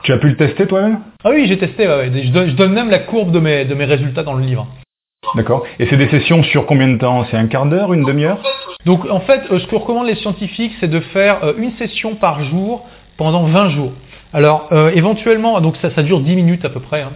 Tu 0.06 0.14
as 0.14 0.20
pu 0.20 0.30
le 0.30 0.36
tester 0.36 0.68
toi-même 0.68 1.00
Ah 1.24 1.32
oui, 1.32 1.48
j'ai 1.48 1.58
testé. 1.58 1.88
Ouais, 1.88 2.12
je, 2.14 2.30
donne, 2.30 2.50
je, 2.52 2.56
donne, 2.56 2.74
même 2.74 2.92
la 2.92 3.00
courbe 3.00 3.32
de 3.32 3.40
mes, 3.40 3.66
de 3.66 3.74
mes 3.74 3.86
résultats 3.86 4.22
dans 4.22 4.36
le 4.36 4.46
livre. 4.46 4.68
D'accord. 5.34 5.64
Et 5.80 5.88
c'est 5.88 5.98
des 5.98 6.08
sessions 6.10 6.44
sur 6.44 6.68
combien 6.68 6.88
de 6.88 7.00
temps? 7.00 7.26
C'est 7.32 7.38
un 7.38 7.48
quart 7.48 7.66
d'heure, 7.66 7.92
une 7.92 8.06
demi-heure? 8.06 8.38
Donc 8.86 9.10
en 9.10 9.22
fait, 9.22 9.42
ce 9.50 9.66
que 9.66 9.76
recommandent 9.76 10.06
les 10.06 10.16
scientifiques, 10.18 10.74
c'est 10.80 10.88
de 10.88 11.00
faire 11.00 11.56
une 11.58 11.72
session 11.78 12.14
par 12.14 12.44
jour 12.44 12.86
pendant 13.18 13.46
20 13.46 13.70
jours. 13.70 13.94
Alors 14.32 14.70
euh, 14.72 14.92
éventuellement, 14.94 15.60
donc 15.60 15.76
ça, 15.82 15.90
ça 15.90 16.04
dure 16.04 16.20
10 16.20 16.36
minutes 16.36 16.66
à 16.66 16.70
peu 16.70 16.82
près. 16.82 17.02
Hein. 17.02 17.14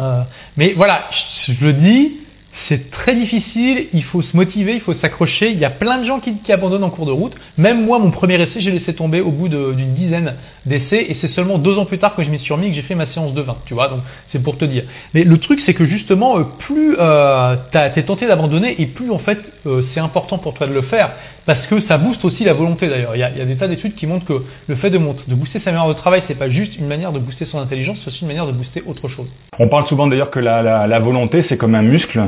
Euh, 0.00 0.22
mais 0.56 0.72
voilà, 0.74 1.10
je, 1.46 1.52
je 1.52 1.62
le 1.62 1.74
dis, 1.74 2.20
c'est 2.68 2.90
très 2.90 3.14
difficile, 3.14 3.86
il 3.94 4.04
faut 4.04 4.20
se 4.20 4.36
motiver, 4.36 4.74
il 4.74 4.80
faut 4.80 4.94
s'accrocher. 4.94 5.50
Il 5.50 5.58
y 5.58 5.64
a 5.64 5.70
plein 5.70 5.98
de 5.98 6.04
gens 6.04 6.20
qui, 6.20 6.52
abandonnent 6.52 6.84
en 6.84 6.90
cours 6.90 7.06
de 7.06 7.12
route. 7.12 7.32
Même 7.56 7.84
moi, 7.84 7.98
mon 7.98 8.10
premier 8.10 8.40
essai, 8.40 8.60
j'ai 8.60 8.70
laissé 8.70 8.94
tomber 8.94 9.20
au 9.20 9.30
bout 9.30 9.48
d'une 9.48 9.94
dizaine 9.94 10.34
d'essais 10.66 11.06
et 11.08 11.16
c'est 11.20 11.32
seulement 11.32 11.58
deux 11.58 11.78
ans 11.78 11.86
plus 11.86 11.98
tard 11.98 12.14
que 12.14 12.22
je 12.22 12.30
m'y 12.30 12.38
suis 12.38 12.52
remis 12.52 12.68
que 12.68 12.74
j'ai 12.74 12.82
fait 12.82 12.94
ma 12.94 13.06
séance 13.06 13.32
de 13.34 13.42
20. 13.42 13.58
Tu 13.66 13.74
vois, 13.74 13.88
donc 13.88 14.00
c'est 14.32 14.42
pour 14.42 14.58
te 14.58 14.64
dire. 14.64 14.84
Mais 15.14 15.24
le 15.24 15.38
truc, 15.38 15.60
c'est 15.66 15.74
que 15.74 15.86
justement, 15.86 16.42
plus 16.58 16.96
euh, 16.98 17.56
tu 17.72 17.78
es 17.78 18.02
tenté 18.02 18.26
d'abandonner 18.26 18.80
et 18.80 18.86
plus 18.86 19.10
en 19.10 19.18
fait 19.18 19.38
euh, 19.66 19.82
c'est 19.94 20.00
important 20.00 20.38
pour 20.38 20.54
toi 20.54 20.66
de 20.66 20.72
le 20.72 20.82
faire 20.82 21.12
parce 21.46 21.66
que 21.66 21.80
ça 21.86 21.96
booste 21.96 22.24
aussi 22.24 22.44
la 22.44 22.52
volonté 22.52 22.88
d'ailleurs. 22.88 23.16
Il, 23.16 23.20
y 23.20 23.22
a 23.22 23.44
des 23.44 23.56
tas 23.56 23.68
d'études 23.68 23.94
qui 23.94 24.06
montrent 24.06 24.26
que 24.26 24.42
le 24.66 24.74
fait 24.76 24.90
de, 24.90 24.98
booster 24.98 25.60
sa 25.60 25.70
mémoire 25.70 25.88
de 25.88 25.94
travail, 25.94 26.22
c'est 26.28 26.38
pas 26.38 26.50
juste 26.50 26.76
une 26.76 26.86
manière 26.86 27.12
de 27.12 27.18
booster 27.18 27.46
son 27.46 27.58
intelligence, 27.58 27.98
c'est 28.04 28.08
aussi 28.08 28.22
une 28.22 28.28
manière 28.28 28.46
de 28.46 28.52
booster 28.52 28.82
autre 28.86 29.08
chose. 29.08 29.28
On 29.58 29.68
parle 29.68 29.86
souvent 29.86 30.06
d'ailleurs 30.06 30.30
que 30.30 30.40
la 30.40 31.00
volonté, 31.00 31.44
c'est 31.48 31.56
comme 31.56 31.74
un 31.74 31.82
muscle 31.82 32.20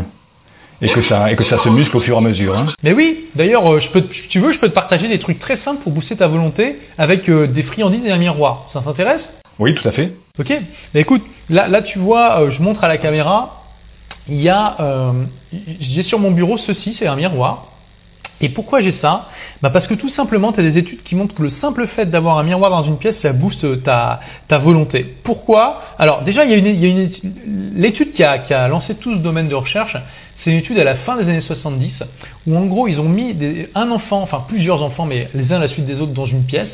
et 0.83 0.89
que 0.89 1.03
ça 1.03 1.31
et 1.31 1.37
que 1.37 1.45
ça 1.45 1.63
se 1.63 1.69
muscle 1.69 1.97
au 1.97 2.01
fur 2.01 2.15
et 2.15 2.19
à 2.19 2.21
mesure. 2.21 2.57
Hein. 2.57 2.67
Mais 2.83 2.93
oui, 2.93 3.27
d'ailleurs, 3.35 3.71
euh, 3.71 3.81
je 3.81 3.89
peux, 3.91 4.03
si 4.13 4.29
tu 4.29 4.41
veux, 4.41 4.53
je 4.53 4.59
peux 4.59 4.69
te 4.69 4.75
partager 4.75 5.09
des 5.09 5.19
trucs 5.19 5.39
très 5.39 5.59
simples 5.59 5.83
pour 5.83 5.93
booster 5.93 6.17
ta 6.17 6.29
volonté 6.29 6.79
avec 6.99 7.29
euh, 7.29 7.47
des 7.47 7.63
friandises 7.63 8.05
et 8.05 8.11
un 8.11 8.19
miroir. 8.19 8.71
Ça 8.73 8.81
t'intéresse? 8.81 9.23
Oui, 9.59 9.75
tout 9.75 9.87
à 9.87 9.93
fait. 9.93 10.15
Ok 10.39 10.53
Mais 10.95 11.01
écoute, 11.01 11.23
là, 11.51 11.69
là 11.69 11.83
tu 11.83 11.99
vois, 11.99 12.41
euh, 12.41 12.51
je 12.51 12.63
montre 12.63 12.83
à 12.83 12.89
la 12.89 12.97
caméra, 12.97 13.65
il 14.29 14.41
y 14.41 14.49
a, 14.49 14.77
euh, 14.81 15.13
j'ai 15.81 16.03
sur 16.05 16.19
mon 16.19 16.31
bureau 16.31 16.57
ceci, 16.59 16.97
c'est 16.99 17.07
un 17.07 17.17
miroir. 17.17 17.67
Et 18.41 18.49
pourquoi 18.49 18.81
j'ai 18.81 18.95
ça 19.03 19.29
bah 19.63 19.71
Parce 19.71 19.87
que 19.87 19.95
tout 19.95 20.09
simplement, 20.11 20.53
tu 20.53 20.61
as 20.61 20.63
des 20.63 20.79
études 20.79 21.03
qui 21.03 21.15
montrent 21.15 21.35
que 21.35 21.43
le 21.43 21.53
simple 21.61 21.87
fait 21.89 22.07
d'avoir 22.07 22.39
un 22.39 22.43
miroir 22.43 22.71
dans 22.71 22.85
une 22.85 22.99
pièce, 22.99 23.17
ça 23.21 23.33
booste 23.33 23.83
ta, 23.83 24.21
ta 24.49 24.59
volonté. 24.59 25.17
Pourquoi? 25.25 25.83
Alors 25.99 26.23
déjà, 26.23 26.45
il 26.45 26.51
y 26.51 26.55
a 26.55 26.89
une, 26.89 27.11
l'étude 27.77 28.13
qui 28.13 28.23
a, 28.25 28.69
lancé 28.69 28.95
tout 28.95 29.15
ce 29.15 29.19
domaine 29.19 29.49
de 29.49 29.55
recherche, 29.55 29.97
c'est 30.43 30.51
une 30.51 30.59
étude 30.59 30.79
à 30.79 30.85
la 30.85 30.97
fin 30.97 31.17
des 31.17 31.25
années 31.25 31.43
70 31.43 32.03
où 32.47 32.57
en 32.57 32.65
gros 32.65 32.89
ils 32.89 32.99
ont 32.99 33.09
mis 33.09 33.37
un 33.75 33.91
enfant, 33.91 34.23
enfin 34.23 34.45
plusieurs 34.49 34.83
enfants, 34.83 35.05
mais 35.05 35.29
les 35.35 35.53
uns 35.53 35.57
à 35.57 35.61
la 35.61 35.69
suite 35.69 35.85
des 35.85 36.01
autres 36.01 36.13
dans 36.13 36.27
une 36.27 36.45
pièce, 36.45 36.71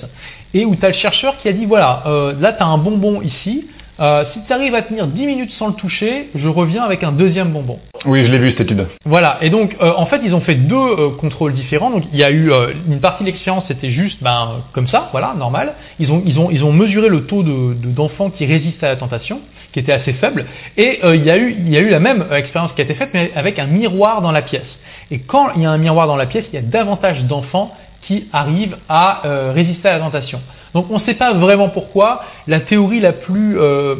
et 0.54 0.64
où 0.64 0.76
tu 0.76 0.84
as 0.84 0.88
le 0.88 0.94
chercheur 0.94 1.36
qui 1.38 1.48
a 1.48 1.52
dit 1.52 1.66
voilà, 1.66 2.04
euh, 2.06 2.32
là 2.38 2.52
tu 2.52 2.62
as 2.62 2.66
un 2.66 2.78
bonbon 2.78 3.22
ici, 3.22 3.66
euh, 3.98 4.24
si 4.32 4.40
tu 4.46 4.52
arrives 4.52 4.74
à 4.74 4.82
tenir 4.82 5.06
10 5.06 5.26
minutes 5.26 5.50
sans 5.58 5.68
le 5.68 5.72
toucher, 5.72 6.28
je 6.34 6.48
reviens 6.48 6.82
avec 6.82 7.02
un 7.02 7.12
deuxième 7.12 7.48
bonbon. 7.48 7.78
Oui, 8.04 8.26
je 8.26 8.30
l'ai 8.30 8.38
vu 8.38 8.50
cette 8.50 8.60
étude. 8.60 8.86
Voilà, 9.06 9.38
et 9.40 9.48
donc 9.48 9.74
euh, 9.80 9.92
en 9.96 10.04
fait 10.06 10.20
ils 10.22 10.34
ont 10.34 10.40
fait 10.40 10.54
deux 10.54 10.76
euh, 10.76 11.10
contrôles 11.18 11.54
différents. 11.54 11.90
Donc 11.90 12.04
il 12.12 12.18
y 12.18 12.24
a 12.24 12.30
eu 12.30 12.50
une 12.86 13.00
partie 13.00 13.24
de 13.24 13.28
l'expérience, 13.28 13.64
c'était 13.68 13.92
juste 13.92 14.22
ben, 14.22 14.64
comme 14.74 14.86
ça, 14.88 15.08
voilà, 15.12 15.34
normal. 15.38 15.74
Ils 15.98 16.12
ont, 16.12 16.22
ils 16.26 16.38
ont, 16.38 16.50
ils 16.50 16.62
ont 16.62 16.72
mesuré 16.72 17.08
le 17.08 17.24
taux 17.24 17.42
d'enfants 17.42 17.74
de, 17.74 17.88
d'enfants 17.88 18.30
qui 18.30 18.44
résistent 18.44 18.84
à 18.84 18.88
la 18.88 18.96
tentation, 18.96 19.40
qui 19.72 19.78
était 19.78 19.92
assez 19.92 20.12
faible, 20.14 20.44
et 20.76 21.00
il, 21.02 21.24
y 21.24 21.30
a 21.30 21.38
eu, 21.38 21.56
il 21.58 21.72
y 21.72 21.76
a 21.78 21.80
eu 21.80 21.88
la 21.88 22.00
même 22.00 22.26
expérience 22.32 22.72
qui 22.72 22.82
a 22.82 22.84
été 22.84 22.94
faite, 22.94 23.10
mais 23.14 23.30
avec 23.34 23.58
un 23.58 23.66
miroir 23.66 24.20
dans 24.20 24.32
la 24.32 24.42
pièce. 24.42 24.62
Et 25.10 25.20
quand 25.20 25.52
il 25.56 25.62
y 25.62 25.66
a 25.66 25.70
un 25.70 25.78
miroir 25.78 26.06
dans 26.06 26.16
la 26.16 26.26
pièce, 26.26 26.44
il 26.52 26.56
y 26.56 26.58
a 26.58 26.62
davantage 26.62 27.24
d'enfants 27.24 27.74
qui 28.06 28.28
arrivent 28.32 28.76
à 28.88 29.22
résister 29.54 29.88
à 29.88 29.98
la 29.98 30.04
tentation. 30.04 30.40
Donc 30.76 30.90
on 30.90 30.98
ne 30.98 31.04
sait 31.04 31.14
pas 31.14 31.32
vraiment 31.32 31.70
pourquoi. 31.70 32.20
La 32.46 32.60
théorie 32.60 33.00
la 33.00 33.14
plus, 33.14 33.58
euh, 33.58 33.96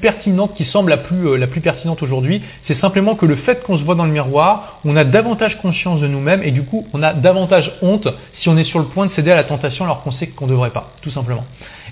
pertinente, 0.00 0.54
qui 0.54 0.64
semble 0.66 0.90
la 0.90 0.96
plus, 0.96 1.26
euh, 1.26 1.36
la 1.36 1.48
plus 1.48 1.60
pertinente 1.60 2.00
aujourd'hui, 2.00 2.40
c'est 2.68 2.78
simplement 2.80 3.16
que 3.16 3.26
le 3.26 3.34
fait 3.34 3.64
qu'on 3.64 3.76
se 3.76 3.82
voit 3.82 3.96
dans 3.96 4.04
le 4.04 4.12
miroir, 4.12 4.78
on 4.84 4.94
a 4.94 5.02
davantage 5.02 5.58
conscience 5.60 6.00
de 6.00 6.06
nous-mêmes 6.06 6.44
et 6.44 6.52
du 6.52 6.62
coup 6.62 6.86
on 6.92 7.02
a 7.02 7.12
davantage 7.12 7.72
honte 7.82 8.06
si 8.40 8.48
on 8.48 8.56
est 8.56 8.62
sur 8.62 8.78
le 8.78 8.84
point 8.84 9.06
de 9.06 9.12
céder 9.14 9.32
à 9.32 9.34
la 9.34 9.42
tentation 9.42 9.84
alors 9.84 10.04
qu'on 10.04 10.12
sait 10.12 10.28
qu'on 10.28 10.46
ne 10.46 10.52
devrait 10.52 10.70
pas, 10.70 10.92
tout 11.02 11.10
simplement. 11.10 11.44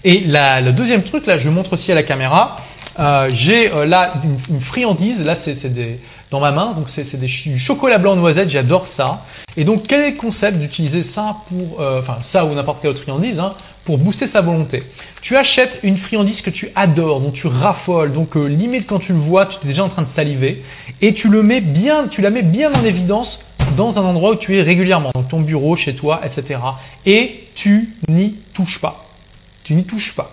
Et 0.04 0.22
le 0.24 0.70
deuxième 0.70 1.02
truc, 1.02 1.26
là 1.26 1.38
je 1.38 1.48
montre 1.48 1.72
aussi 1.72 1.90
à 1.90 1.96
la 1.96 2.04
caméra, 2.04 2.58
euh, 3.00 3.30
j'ai 3.32 3.68
là 3.84 4.12
une, 4.48 4.60
friandise, 4.60 5.18
là 5.18 5.38
c'est 5.44 5.66
des 5.66 5.98
dans 6.30 6.40
ma 6.40 6.52
main, 6.52 6.72
donc 6.72 6.86
c'est 6.94 7.16
du 7.16 7.58
chocolat 7.58 7.98
blanc 7.98 8.14
noisette, 8.14 8.50
j'adore 8.50 8.86
ça. 8.96 9.24
Et 9.56 9.64
donc 9.64 9.84
quel 9.88 10.02
est 10.02 10.10
le 10.12 10.16
concept 10.16 10.58
d'utiliser 10.58 11.06
ça 11.14 11.38
pour, 11.48 11.80
euh, 11.80 12.00
enfin 12.00 12.18
ça 12.32 12.44
ou 12.44 12.54
n'importe 12.54 12.80
quelle 12.80 12.92
autre 12.92 13.02
friandise, 13.02 13.38
hein, 13.38 13.54
pour 13.84 13.98
booster 13.98 14.28
sa 14.32 14.40
volonté? 14.40 14.84
Tu 15.22 15.36
achètes 15.36 15.80
une 15.82 15.98
friandise 15.98 16.40
que 16.42 16.50
tu 16.50 16.70
adores, 16.76 17.20
dont 17.20 17.32
tu 17.32 17.48
raffoles, 17.48 18.12
donc 18.12 18.36
euh, 18.36 18.46
limite 18.46 18.86
quand 18.86 19.00
tu 19.00 19.12
le 19.12 19.18
vois, 19.18 19.46
tu 19.46 19.56
es 19.64 19.68
déjà 19.68 19.82
en 19.82 19.88
train 19.88 20.02
de 20.02 20.14
saliver, 20.14 20.62
et 21.02 21.14
tu 21.14 21.28
le 21.28 21.42
mets 21.42 21.60
bien, 21.60 22.06
tu 22.08 22.20
la 22.20 22.30
mets 22.30 22.42
bien 22.42 22.72
en 22.72 22.84
évidence 22.84 23.38
dans 23.76 23.96
un 23.96 24.02
endroit 24.02 24.32
où 24.32 24.36
tu 24.36 24.56
es 24.56 24.62
régulièrement, 24.62 25.10
dans 25.14 25.24
ton 25.24 25.40
bureau, 25.40 25.76
chez 25.76 25.96
toi, 25.96 26.20
etc. 26.24 26.60
Et 27.06 27.44
tu 27.56 27.96
n'y 28.08 28.36
touches 28.54 28.78
pas. 28.80 29.06
Tu 29.64 29.74
n'y 29.74 29.84
touches 29.84 30.12
pas. 30.14 30.30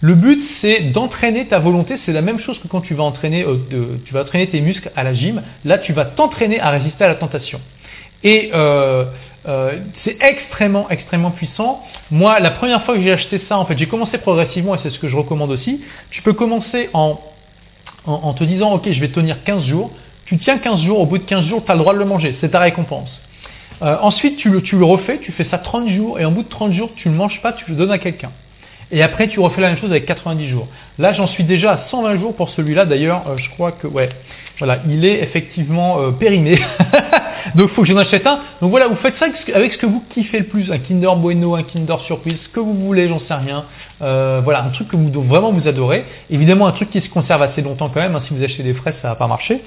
Le 0.00 0.14
but, 0.14 0.42
c'est 0.60 0.92
d'entraîner 0.92 1.46
ta 1.46 1.58
volonté. 1.58 1.98
C'est 2.06 2.12
la 2.12 2.22
même 2.22 2.40
chose 2.40 2.58
que 2.58 2.68
quand 2.68 2.80
tu 2.80 2.94
vas 2.94 3.04
entraîner, 3.04 3.44
euh, 3.44 3.98
tu 4.06 4.14
vas 4.14 4.22
entraîner 4.22 4.46
tes 4.48 4.60
muscles 4.60 4.90
à 4.96 5.04
la 5.04 5.12
gym. 5.12 5.42
Là, 5.64 5.78
tu 5.78 5.92
vas 5.92 6.06
t'entraîner 6.06 6.58
à 6.58 6.70
résister 6.70 7.04
à 7.04 7.08
la 7.08 7.16
tentation. 7.16 7.60
Et 8.24 8.50
euh, 8.54 9.04
euh, 9.46 9.72
c'est 10.04 10.16
extrêmement, 10.22 10.88
extrêmement 10.88 11.32
puissant. 11.32 11.82
Moi, 12.10 12.40
la 12.40 12.50
première 12.50 12.82
fois 12.84 12.96
que 12.96 13.02
j'ai 13.02 13.12
acheté 13.12 13.42
ça, 13.48 13.58
en 13.58 13.66
fait, 13.66 13.76
j'ai 13.76 13.86
commencé 13.86 14.16
progressivement 14.18 14.74
et 14.74 14.78
c'est 14.82 14.90
ce 14.90 14.98
que 14.98 15.08
je 15.08 15.16
recommande 15.16 15.50
aussi. 15.50 15.80
Tu 16.10 16.22
peux 16.22 16.32
commencer 16.32 16.88
en, 16.94 17.20
te 18.34 18.44
disant, 18.44 18.72
ok, 18.72 18.90
je 18.90 19.00
vais 19.00 19.08
tenir 19.08 19.44
15 19.44 19.66
jours. 19.66 19.90
Tu 20.24 20.38
tiens 20.38 20.58
15 20.58 20.82
jours, 20.82 21.00
au 21.00 21.06
bout 21.06 21.18
de 21.18 21.24
15 21.24 21.46
jours, 21.46 21.62
tu 21.64 21.70
as 21.70 21.74
le 21.74 21.80
droit 21.80 21.92
de 21.92 21.98
le 21.98 22.04
manger. 22.06 22.36
C'est 22.40 22.50
ta 22.50 22.60
récompense. 22.60 23.10
Ensuite, 23.82 24.36
tu 24.36 24.50
le, 24.50 24.60
tu 24.62 24.76
le 24.76 24.84
refais, 24.84 25.18
tu 25.18 25.32
fais 25.32 25.44
ça 25.44 25.56
30 25.56 25.88
jours 25.88 26.20
et 26.20 26.26
au 26.26 26.30
bout 26.30 26.42
de 26.42 26.48
30 26.48 26.72
jours, 26.72 26.90
tu 26.96 27.08
ne 27.08 27.14
le 27.14 27.18
manges 27.18 27.40
pas, 27.40 27.52
tu 27.52 27.64
le 27.68 27.76
donnes 27.76 27.90
à 27.90 27.98
quelqu'un. 27.98 28.30
Et 28.92 29.02
après, 29.02 29.28
tu 29.28 29.38
refais 29.38 29.60
la 29.60 29.68
même 29.68 29.78
chose 29.78 29.90
avec 29.90 30.06
90 30.06 30.48
jours. 30.48 30.66
Là, 30.98 31.12
j'en 31.12 31.28
suis 31.28 31.44
déjà 31.44 31.72
à 31.72 31.78
120 31.90 32.18
jours 32.18 32.34
pour 32.34 32.50
celui-là. 32.50 32.86
D'ailleurs, 32.86 33.22
euh, 33.28 33.36
je 33.36 33.48
crois 33.50 33.70
que, 33.70 33.86
ouais, 33.86 34.08
voilà, 34.58 34.80
il 34.88 35.04
est 35.04 35.22
effectivement 35.22 36.00
euh, 36.00 36.10
périmé. 36.10 36.58
Donc, 37.54 37.70
il 37.70 37.74
faut 37.74 37.82
que 37.82 37.88
j'en 37.88 37.96
achète 37.96 38.26
un. 38.26 38.40
Donc 38.60 38.70
voilà, 38.70 38.88
vous 38.88 38.96
faites 38.96 39.16
ça 39.18 39.26
avec 39.54 39.72
ce 39.72 39.78
que 39.78 39.86
vous 39.86 40.02
kiffez 40.10 40.40
le 40.40 40.46
plus. 40.46 40.72
Un 40.72 40.78
Kinder 40.78 41.14
Bueno, 41.16 41.54
un 41.54 41.62
Kinder 41.62 42.00
Surprise, 42.06 42.36
ce 42.42 42.48
que 42.48 42.58
vous 42.58 42.74
voulez, 42.74 43.08
j'en 43.08 43.20
sais 43.20 43.34
rien. 43.34 43.64
Euh, 44.02 44.40
voilà, 44.42 44.64
un 44.64 44.70
truc 44.70 44.88
que 44.88 44.96
vous 44.96 45.22
vraiment 45.22 45.52
vous 45.52 45.68
adorez. 45.68 46.04
Évidemment, 46.28 46.66
un 46.66 46.72
truc 46.72 46.90
qui 46.90 47.00
se 47.00 47.08
conserve 47.08 47.42
assez 47.42 47.62
longtemps 47.62 47.90
quand 47.90 48.00
même. 48.00 48.16
Hein. 48.16 48.22
si 48.26 48.34
vous 48.34 48.42
achetez 48.42 48.64
des 48.64 48.74
frais, 48.74 48.94
ça 49.00 49.08
va 49.08 49.14
pas 49.14 49.28
marcher. 49.28 49.62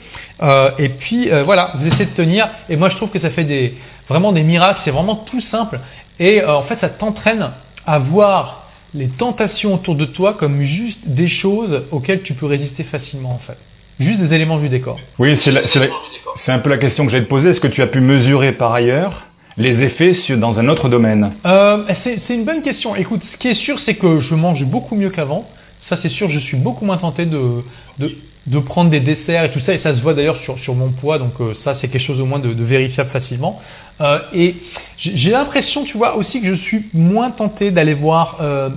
Et 0.77 0.89
puis, 0.89 1.29
voilà, 1.45 1.71
vous 1.75 1.87
essayez 1.87 2.05
de 2.05 2.15
tenir. 2.15 2.49
Et 2.69 2.75
moi, 2.75 2.89
je 2.89 2.97
trouve 2.97 3.09
que 3.09 3.19
ça 3.19 3.29
fait 3.29 3.45
des, 3.45 3.75
vraiment 4.09 4.33
des 4.33 4.43
miracles. 4.43 4.81
C'est 4.83 4.91
vraiment 4.91 5.15
tout 5.15 5.41
simple. 5.49 5.79
Et 6.19 6.43
en 6.43 6.63
fait, 6.63 6.77
ça 6.81 6.89
t'entraîne 6.89 7.51
à 7.87 7.99
voir 7.99 8.62
les 8.93 9.07
tentations 9.07 9.73
autour 9.73 9.95
de 9.95 10.05
toi 10.05 10.33
comme 10.33 10.61
juste 10.61 10.99
des 11.05 11.27
choses 11.27 11.83
auxquelles 11.91 12.21
tu 12.21 12.33
peux 12.33 12.45
résister 12.45 12.83
facilement 12.83 13.31
en 13.31 13.39
fait. 13.39 13.57
Juste 13.99 14.19
des 14.19 14.35
éléments 14.35 14.59
du 14.59 14.69
décor. 14.69 14.99
Oui, 15.19 15.37
c'est 15.43 16.51
un 16.51 16.59
peu 16.59 16.69
la 16.69 16.77
question 16.77 17.05
que 17.05 17.11
j'allais 17.11 17.25
te 17.25 17.29
poser. 17.29 17.49
Est-ce 17.49 17.59
que 17.59 17.67
tu 17.67 17.81
as 17.81 17.87
pu 17.87 17.99
mesurer 17.99 18.53
par 18.53 18.73
ailleurs 18.73 19.27
les 19.55 19.79
effets 19.83 20.15
sur, 20.25 20.37
dans 20.37 20.57
un 20.57 20.67
autre 20.67 20.89
domaine? 20.89 21.33
Euh, 21.45 21.83
C'est 22.03 22.33
une 22.33 22.43
bonne 22.43 22.63
question. 22.63 22.95
Écoute, 22.95 23.21
ce 23.33 23.37
qui 23.37 23.49
est 23.49 23.55
sûr, 23.55 23.79
c'est 23.85 23.95
que 23.95 24.19
je 24.21 24.33
mange 24.33 24.63
beaucoup 24.65 24.95
mieux 24.95 25.09
qu'avant. 25.11 25.47
Ça, 25.89 25.97
c'est 26.01 26.09
sûr, 26.09 26.29
je 26.29 26.39
suis 26.39 26.57
beaucoup 26.57 26.85
moins 26.85 26.97
tenté 26.97 27.25
de, 27.25 28.59
prendre 28.65 28.89
des 28.89 28.99
desserts 28.99 29.43
et 29.45 29.51
tout 29.51 29.59
ça. 29.61 29.73
Et 29.73 29.79
ça 29.79 29.95
se 29.95 30.01
voit 30.01 30.13
d'ailleurs 30.13 30.39
sur, 30.57 30.75
mon 30.75 30.89
poids. 30.89 31.19
Donc 31.19 31.33
euh, 31.39 31.53
ça, 31.63 31.77
c'est 31.81 31.87
quelque 31.87 32.05
chose 32.05 32.19
au 32.19 32.25
moins 32.25 32.39
de, 32.39 32.63
vérifiable 32.63 33.09
facilement. 33.11 33.61
Euh, 34.01 34.19
et 34.33 34.55
j'ai 34.97 35.31
l'impression, 35.31 35.83
tu 35.83 35.97
vois, 35.97 36.15
aussi 36.15 36.41
que 36.41 36.47
je 36.47 36.55
suis 36.61 36.85
moins 36.93 37.31
tenté 37.31 37.71
d'aller 37.71 37.93
voir 37.93 38.37
euh, 38.41 38.69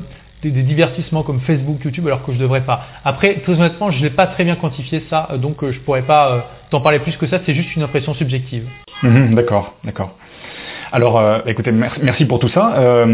des, 0.43 0.51
divertissements 0.51 1.23
comme 1.23 1.41
Facebook, 1.41 1.79
YouTube, 1.85 2.07
alors 2.07 2.25
que 2.25 2.33
je 2.33 2.39
devrais 2.39 2.63
pas. 2.63 2.85
Après, 3.05 3.35
très 3.37 3.53
honnêtement, 3.53 3.91
je 3.91 4.03
n'ai 4.03 4.11
pas 4.11 4.27
très 4.27 4.45
bien 4.45 4.57
quantifié 4.57 5.05
ça, 5.09 5.31
donc 5.39 5.65
je 5.69 5.79
pourrais 5.81 6.03
pas 6.03 6.47
t'en 6.71 6.81
parler 6.81 6.99
plus 6.99 7.17
que 7.17 7.27
ça. 7.27 7.41
C'est 7.47 7.55
juste 7.55 7.75
une 7.77 7.83
impression 7.83 8.15
subjective. 8.15 8.67
Mmh, 9.03 9.35
d'accord, 9.35 9.75
d'accord. 9.85 10.17
Alors, 10.93 11.19
euh, 11.19 11.41
écoutez, 11.47 11.73
merci 11.73 12.25
pour 12.27 12.39
tout 12.39 12.49
ça. 12.49 13.05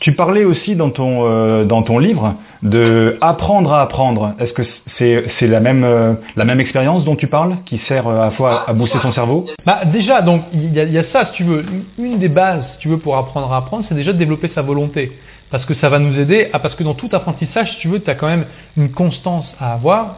Tu 0.00 0.12
parlais 0.12 0.44
aussi 0.44 0.74
dans 0.74 0.90
ton 0.90 1.24
euh, 1.24 1.64
dans 1.64 1.82
ton 1.82 1.98
livre 1.98 2.34
de 2.62 3.16
apprendre 3.20 3.72
à 3.72 3.82
apprendre. 3.82 4.34
Est-ce 4.38 4.52
que 4.52 4.62
c'est 4.98 5.46
la 5.46 5.60
même 5.60 5.84
euh, 5.84 6.14
la 6.36 6.44
même 6.44 6.60
expérience 6.60 7.04
dont 7.04 7.16
tu 7.16 7.26
parles 7.26 7.56
qui 7.66 7.78
sert 7.88 8.08
à 8.08 8.26
la 8.26 8.30
fois 8.32 8.64
à 8.68 8.72
booster 8.72 8.98
ton 9.00 9.12
cerveau? 9.12 9.46
Bah 9.64 9.84
déjà, 9.84 10.22
donc 10.22 10.42
il 10.52 10.72
y, 10.72 10.98
a, 10.98 11.04
ça, 11.12 11.26
si 11.26 11.32
tu 11.38 11.44
veux, 11.44 11.64
une 11.98 12.18
des 12.18 12.28
bases, 12.28 12.64
si 12.74 12.78
tu 12.80 12.88
veux, 12.88 12.98
pour 12.98 13.16
apprendre 13.16 13.52
à 13.52 13.58
apprendre, 13.58 13.84
c'est 13.88 13.94
déjà 13.94 14.12
de 14.12 14.18
développer 14.18 14.50
sa 14.54 14.62
volonté. 14.62 15.12
Parce 15.50 15.66
que 15.66 15.74
ça 15.74 15.88
va 15.88 15.98
nous 15.98 16.18
aider, 16.18 16.48
à, 16.52 16.58
parce 16.58 16.74
que 16.74 16.82
dans 16.82 16.94
tout 16.94 17.08
apprentissage, 17.12 17.70
si 17.72 17.78
tu 17.78 17.88
veux, 17.88 18.02
tu 18.02 18.10
as 18.10 18.14
quand 18.14 18.26
même 18.26 18.46
une 18.76 18.90
constance 18.90 19.46
à 19.60 19.74
avoir, 19.74 20.16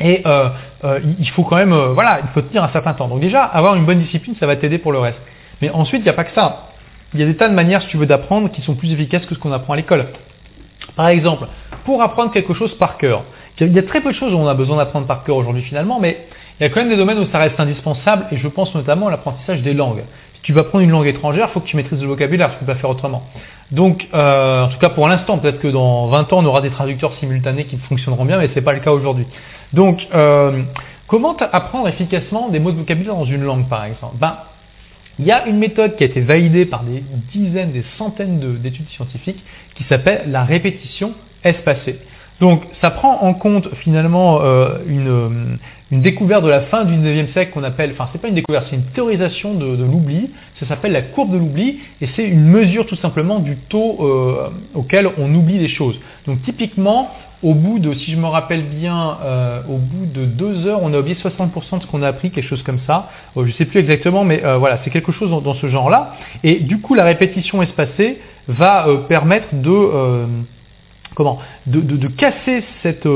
et 0.00 0.22
euh, 0.26 0.48
euh, 0.84 1.00
il 1.18 1.28
faut 1.30 1.44
quand 1.44 1.56
même, 1.56 1.72
euh, 1.72 1.92
voilà, 1.92 2.20
il 2.22 2.28
faut 2.28 2.42
tenir 2.42 2.64
un 2.64 2.70
certain 2.70 2.94
temps. 2.94 3.08
Donc 3.08 3.20
déjà, 3.20 3.42
avoir 3.42 3.74
une 3.74 3.84
bonne 3.84 4.00
discipline, 4.00 4.34
ça 4.40 4.46
va 4.46 4.56
t'aider 4.56 4.78
pour 4.78 4.92
le 4.92 4.98
reste. 4.98 5.18
Mais 5.62 5.70
ensuite, 5.70 6.00
il 6.00 6.04
n'y 6.04 6.10
a 6.10 6.14
pas 6.14 6.24
que 6.24 6.34
ça. 6.34 6.68
Il 7.14 7.20
y 7.20 7.22
a 7.22 7.26
des 7.26 7.36
tas 7.36 7.48
de 7.48 7.54
manières, 7.54 7.80
si 7.82 7.88
tu 7.88 7.96
veux, 7.96 8.06
d'apprendre 8.06 8.50
qui 8.50 8.60
sont 8.62 8.74
plus 8.74 8.92
efficaces 8.92 9.24
que 9.26 9.34
ce 9.34 9.40
qu'on 9.40 9.52
apprend 9.52 9.74
à 9.74 9.76
l'école. 9.76 10.06
Par 10.96 11.08
exemple, 11.08 11.46
pour 11.84 12.02
apprendre 12.02 12.32
quelque 12.32 12.54
chose 12.54 12.74
par 12.74 12.98
cœur. 12.98 13.24
Il 13.60 13.72
y 13.72 13.78
a 13.78 13.82
très 13.82 14.00
peu 14.00 14.10
de 14.10 14.16
choses 14.16 14.34
où 14.34 14.36
on 14.36 14.48
a 14.48 14.54
besoin 14.54 14.76
d'apprendre 14.76 15.06
par 15.06 15.22
cœur 15.22 15.36
aujourd'hui 15.36 15.62
finalement, 15.62 16.00
mais 16.00 16.26
il 16.58 16.64
y 16.64 16.66
a 16.66 16.70
quand 16.70 16.80
même 16.80 16.88
des 16.88 16.96
domaines 16.96 17.18
où 17.18 17.26
ça 17.30 17.38
reste 17.38 17.58
indispensable 17.58 18.26
et 18.32 18.36
je 18.36 18.48
pense 18.48 18.74
notamment 18.74 19.08
à 19.08 19.10
l'apprentissage 19.10 19.62
des 19.62 19.74
langues. 19.74 20.02
Si 20.34 20.42
tu 20.42 20.52
vas 20.52 20.62
apprendre 20.62 20.82
une 20.82 20.90
langue 20.90 21.06
étrangère, 21.06 21.48
il 21.50 21.52
faut 21.52 21.60
que 21.60 21.66
tu 21.68 21.76
maîtrises 21.76 22.00
le 22.00 22.08
vocabulaire, 22.08 22.50
tu 22.50 22.54
ne 22.56 22.60
peux 22.60 22.66
pas 22.66 22.78
faire 22.78 22.90
autrement. 22.90 23.22
Donc, 23.70 24.06
euh, 24.12 24.64
en 24.64 24.68
tout 24.68 24.78
cas 24.78 24.88
pour 24.90 25.06
l'instant, 25.08 25.38
peut-être 25.38 25.60
que 25.60 25.68
dans 25.68 26.08
20 26.08 26.32
ans, 26.32 26.38
on 26.38 26.44
aura 26.44 26.60
des 26.60 26.70
traducteurs 26.70 27.14
simultanés 27.20 27.64
qui 27.64 27.76
fonctionneront 27.76 28.24
bien, 28.24 28.38
mais 28.38 28.48
ce 28.48 28.54
n'est 28.56 28.62
pas 28.62 28.72
le 28.72 28.80
cas 28.80 28.90
aujourd'hui. 28.90 29.26
Donc, 29.72 30.06
euh, 30.14 30.62
comment 31.06 31.36
apprendre 31.52 31.88
efficacement 31.88 32.48
des 32.48 32.58
mots 32.58 32.72
de 32.72 32.78
vocabulaire 32.78 33.14
dans 33.14 33.24
une 33.24 33.42
langue, 33.42 33.68
par 33.68 33.84
exemple? 33.84 34.16
Ben, 34.18 34.36
il 35.18 35.24
y 35.24 35.32
a 35.32 35.46
une 35.46 35.58
méthode 35.58 35.96
qui 35.96 36.02
a 36.02 36.06
été 36.06 36.20
validée 36.20 36.66
par 36.66 36.82
des 36.82 37.02
dizaines, 37.32 37.72
des 37.72 37.84
centaines 37.98 38.58
d'études 38.58 38.88
scientifiques 38.90 39.42
qui 39.74 39.84
s'appelle 39.84 40.24
la 40.28 40.44
répétition 40.44 41.12
espacée. 41.44 41.98
Donc 42.40 42.62
ça 42.80 42.90
prend 42.90 43.22
en 43.22 43.34
compte 43.34 43.68
finalement 43.76 44.42
euh, 44.42 44.78
une, 44.88 45.58
une, 45.92 46.02
découverte 46.02 46.42
de 46.42 46.48
la 46.48 46.62
fin 46.62 46.84
du 46.84 46.94
19e 46.94 47.32
siècle 47.32 47.52
qu'on 47.52 47.62
appelle, 47.62 47.92
enfin 47.92 48.08
c'est 48.12 48.20
pas 48.20 48.26
une 48.26 48.34
découverte, 48.34 48.66
c'est 48.70 48.76
une 48.76 48.86
théorisation 48.86 49.54
de, 49.54 49.84
l'oubli, 49.84 50.30
ça 50.58 50.66
s'appelle 50.66 50.92
la 50.92 51.02
courbe 51.02 51.32
de 51.32 51.38
l'oubli 51.38 51.78
et 52.00 52.08
c'est 52.16 52.24
une 52.24 52.44
mesure 52.44 52.86
tout 52.86 52.96
simplement 52.96 53.38
du 53.38 53.56
taux 53.68 53.98
euh, 54.00 54.50
auquel 54.74 55.08
on 55.16 55.32
oublie 55.32 55.58
les 55.58 55.68
choses. 55.68 55.98
Donc 56.26 56.42
typiquement, 56.42 57.10
au 57.44 57.52
bout 57.52 57.78
de, 57.78 57.92
si 57.92 58.12
je 58.12 58.16
me 58.16 58.26
rappelle 58.26 58.62
bien, 58.62 59.18
euh, 59.22 59.60
au 59.68 59.76
bout 59.76 60.06
de 60.06 60.24
deux 60.24 60.66
heures, 60.66 60.80
on 60.82 60.94
a 60.94 60.98
oublié 60.98 61.14
60% 61.16 61.78
de 61.78 61.82
ce 61.82 61.86
qu'on 61.86 62.02
a 62.02 62.08
appris, 62.08 62.30
quelque 62.30 62.48
chose 62.48 62.62
comme 62.62 62.80
ça. 62.86 63.10
Euh, 63.36 63.42
je 63.42 63.48
ne 63.48 63.52
sais 63.52 63.66
plus 63.66 63.80
exactement, 63.80 64.24
mais 64.24 64.42
euh, 64.42 64.56
voilà, 64.56 64.80
c'est 64.82 64.90
quelque 64.90 65.12
chose 65.12 65.30
dans, 65.30 65.54
ce 65.54 65.68
genre-là. 65.68 66.14
Et 66.42 66.60
du 66.60 66.80
coup, 66.80 66.94
la 66.94 67.04
répétition 67.04 67.62
espacée 67.62 68.18
va 68.48 68.86
permettre 69.08 69.48
de 69.52 70.26
comment 71.14 71.38
de, 71.66 72.08
casser 72.08 72.64
cette, 72.82 73.08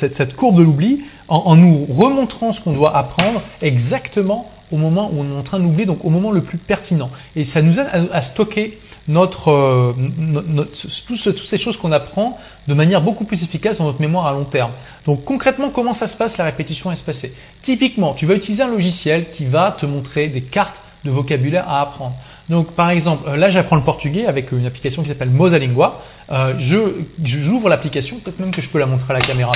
cette, 0.00 0.36
courbe 0.36 0.58
de 0.58 0.62
l'oubli 0.62 1.02
en, 1.28 1.56
nous 1.56 1.86
remontrant 1.86 2.52
ce 2.52 2.60
qu'on 2.60 2.72
doit 2.72 2.96
apprendre 2.96 3.42
exactement 3.62 4.50
au 4.70 4.76
moment 4.76 5.10
où 5.12 5.20
on 5.20 5.32
est 5.32 5.38
en 5.38 5.42
train 5.42 5.60
d'oublier, 5.60 5.86
donc 5.86 6.04
au 6.04 6.10
moment 6.10 6.32
le 6.32 6.42
plus 6.42 6.58
pertinent. 6.58 7.10
Et 7.34 7.46
ça 7.54 7.62
nous 7.62 7.72
aide 7.72 7.88
à 8.12 8.22
stocker 8.30 8.78
notre, 9.08 9.50
euh, 9.50 9.92
notre, 9.96 10.70
toutes 11.06 11.48
ces 11.50 11.58
choses 11.58 11.76
qu'on 11.76 11.92
apprend 11.92 12.38
de 12.66 12.74
manière 12.74 13.00
beaucoup 13.00 13.24
plus 13.24 13.42
efficace 13.42 13.78
dans 13.78 13.84
notre 13.84 14.00
mémoire 14.00 14.26
à 14.26 14.32
long 14.32 14.44
terme. 14.44 14.72
Donc 15.06 15.24
concrètement, 15.24 15.70
comment 15.70 15.96
ça 15.98 16.08
se 16.08 16.16
passe 16.16 16.36
la 16.36 16.44
répétition 16.44 16.90
espacée 16.92 17.32
Typiquement, 17.64 18.14
tu 18.14 18.26
vas 18.26 18.34
utiliser 18.34 18.62
un 18.62 18.68
logiciel 18.68 19.26
qui 19.36 19.46
va 19.46 19.76
te 19.78 19.86
montrer 19.86 20.28
des 20.28 20.42
cartes 20.42 20.74
de 21.04 21.10
vocabulaire 21.10 21.68
à 21.68 21.82
apprendre. 21.82 22.16
Donc 22.48 22.72
par 22.72 22.90
exemple, 22.90 23.28
euh, 23.28 23.36
là 23.36 23.50
j'apprends 23.50 23.76
le 23.76 23.84
portugais 23.84 24.26
avec 24.26 24.52
une 24.52 24.66
application 24.66 25.02
qui 25.02 25.08
s'appelle 25.08 25.30
Mosalingua. 25.30 26.02
Euh, 26.30 26.54
je 26.58 27.04
j'ouvre 27.24 27.68
l'application, 27.68 28.18
peut-être 28.18 28.40
même 28.40 28.50
que 28.50 28.62
je 28.62 28.68
peux 28.68 28.78
la 28.78 28.86
montrer 28.86 29.14
à 29.14 29.18
la 29.18 29.24
caméra. 29.24 29.52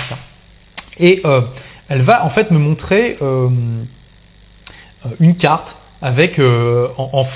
Et 0.99 1.21
euh, 1.25 1.40
elle 1.88 2.02
va 2.02 2.25
en 2.25 2.30
fait 2.30 2.50
me 2.52 2.59
montrer 2.59 3.19
euh, 3.21 3.49
euh, 5.04 5.09
une 5.19 5.37
carte 5.37 5.66
euh, 6.02 6.88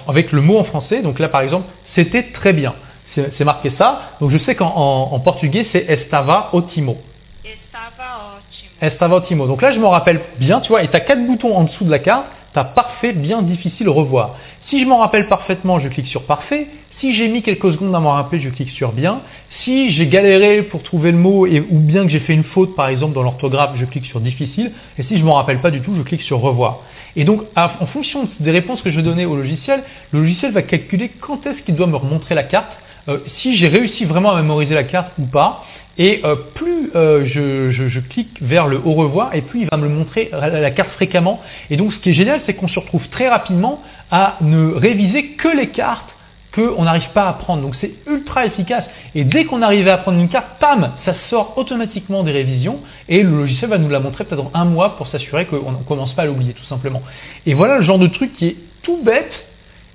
avec 0.06 0.32
le 0.32 0.40
mot 0.40 0.58
en 0.58 0.64
français. 0.64 1.02
Donc 1.02 1.18
là, 1.18 1.28
par 1.28 1.42
exemple, 1.42 1.66
c'était 1.94 2.24
très 2.32 2.52
bien. 2.52 2.74
C'est 3.14 3.44
marqué 3.44 3.70
ça. 3.78 4.16
Donc 4.20 4.30
je 4.30 4.38
sais 4.38 4.56
qu'en 4.56 4.72
en, 4.74 5.14
en 5.14 5.20
portugais, 5.20 5.68
c'est 5.70 5.88
estava 5.88 6.50
ótimo. 6.52 6.96
Estava 7.44 8.38
ótimo. 8.38 8.70
Estava 8.80 9.16
ótimo. 9.16 9.46
Donc 9.46 9.62
là, 9.62 9.70
je 9.70 9.78
m'en 9.78 9.90
rappelle 9.90 10.20
bien, 10.38 10.60
tu 10.60 10.70
vois, 10.70 10.82
et 10.82 10.88
tu 10.88 10.96
as 10.96 11.00
quatre 11.00 11.24
boutons 11.24 11.54
en 11.54 11.64
dessous 11.64 11.84
de 11.84 11.90
la 11.90 12.00
carte. 12.00 12.26
Tu 12.52 12.58
as 12.58 12.64
parfait, 12.64 13.12
bien, 13.12 13.42
difficile, 13.42 13.88
revoir. 13.88 14.36
Si 14.68 14.80
je 14.80 14.86
m'en 14.86 14.98
rappelle 14.98 15.28
parfaitement, 15.28 15.78
je 15.78 15.88
clique 15.88 16.08
sur 16.08 16.22
parfait. 16.22 16.68
Si 17.00 17.14
j'ai 17.14 17.28
mis 17.28 17.42
quelques 17.42 17.72
secondes 17.72 17.94
à 17.94 18.00
m'en 18.00 18.12
rappeler, 18.12 18.40
je 18.40 18.48
clique 18.48 18.70
sur 18.70 18.92
bien. 18.92 19.20
Si 19.62 19.90
j'ai 19.92 20.06
galéré 20.06 20.62
pour 20.62 20.82
trouver 20.82 21.12
le 21.12 21.18
mot 21.18 21.46
et, 21.46 21.60
ou 21.60 21.78
bien 21.78 22.04
que 22.04 22.08
j'ai 22.08 22.20
fait 22.20 22.34
une 22.34 22.44
faute, 22.44 22.74
par 22.74 22.88
exemple, 22.88 23.14
dans 23.14 23.22
l'orthographe, 23.22 23.72
je 23.76 23.84
clique 23.84 24.06
sur 24.06 24.20
difficile. 24.20 24.72
Et 24.98 25.02
si 25.04 25.18
je 25.18 25.24
m'en 25.24 25.34
rappelle 25.34 25.60
pas 25.60 25.70
du 25.70 25.80
tout, 25.82 25.94
je 25.96 26.02
clique 26.02 26.22
sur 26.22 26.40
revoir. 26.40 26.80
Et 27.16 27.24
donc, 27.24 27.42
en 27.56 27.86
fonction 27.86 28.28
des 28.40 28.50
réponses 28.50 28.82
que 28.82 28.90
je 28.90 28.96
vais 28.96 29.02
donner 29.02 29.26
au 29.26 29.36
logiciel, 29.36 29.82
le 30.12 30.20
logiciel 30.20 30.52
va 30.52 30.62
calculer 30.62 31.10
quand 31.20 31.46
est-ce 31.46 31.62
qu'il 31.62 31.74
doit 31.76 31.86
me 31.86 31.96
remontrer 31.96 32.34
la 32.34 32.42
carte, 32.42 32.70
euh, 33.08 33.18
si 33.40 33.56
j'ai 33.56 33.68
réussi 33.68 34.04
vraiment 34.04 34.32
à 34.32 34.36
mémoriser 34.36 34.74
la 34.74 34.84
carte 34.84 35.12
ou 35.18 35.26
pas. 35.26 35.64
Et 35.96 36.22
euh, 36.24 36.34
plus 36.54 36.90
euh, 36.96 37.24
je, 37.26 38.00
clique 38.00 38.38
vers 38.40 38.66
le 38.66 38.80
au 38.84 38.94
revoir, 38.94 39.34
et 39.34 39.42
plus 39.42 39.60
il 39.60 39.68
va 39.70 39.76
me 39.76 39.88
montrer 39.88 40.28
la 40.32 40.70
carte 40.72 40.90
fréquemment. 40.90 41.40
Et 41.70 41.76
donc, 41.76 41.92
ce 41.92 41.98
qui 41.98 42.10
est 42.10 42.14
génial, 42.14 42.40
c'est 42.46 42.54
qu'on 42.54 42.68
se 42.68 42.80
retrouve 42.80 43.08
très 43.10 43.28
rapidement 43.28 43.80
à 44.10 44.36
ne 44.40 44.72
réviser 44.72 45.30
que 45.32 45.48
les 45.48 45.68
cartes 45.68 46.13
qu'on 46.54 46.84
n'arrive 46.84 47.08
pas 47.12 47.28
à 47.28 47.32
prendre. 47.32 47.62
Donc 47.62 47.74
c'est 47.80 47.92
ultra 48.06 48.46
efficace. 48.46 48.84
Et 49.14 49.24
dès 49.24 49.44
qu'on 49.44 49.62
arrive 49.62 49.88
à 49.88 49.98
prendre 49.98 50.18
une 50.18 50.28
carte, 50.28 50.58
pam, 50.60 50.92
ça 51.04 51.14
sort 51.28 51.54
automatiquement 51.56 52.22
des 52.22 52.32
révisions 52.32 52.80
et 53.08 53.22
le 53.22 53.30
logiciel 53.30 53.70
va 53.70 53.78
nous 53.78 53.88
la 53.88 54.00
montrer 54.00 54.24
peut-être 54.24 54.50
un 54.54 54.64
mois 54.64 54.96
pour 54.96 55.08
s'assurer 55.08 55.46
qu'on 55.46 55.72
ne 55.72 55.84
commence 55.86 56.12
pas 56.12 56.22
à 56.22 56.26
l'oublier 56.26 56.52
tout 56.52 56.64
simplement. 56.64 57.02
Et 57.46 57.54
voilà 57.54 57.78
le 57.78 57.84
genre 57.84 57.98
de 57.98 58.06
truc 58.06 58.36
qui 58.36 58.46
est 58.46 58.56
tout 58.82 58.98
bête 59.02 59.32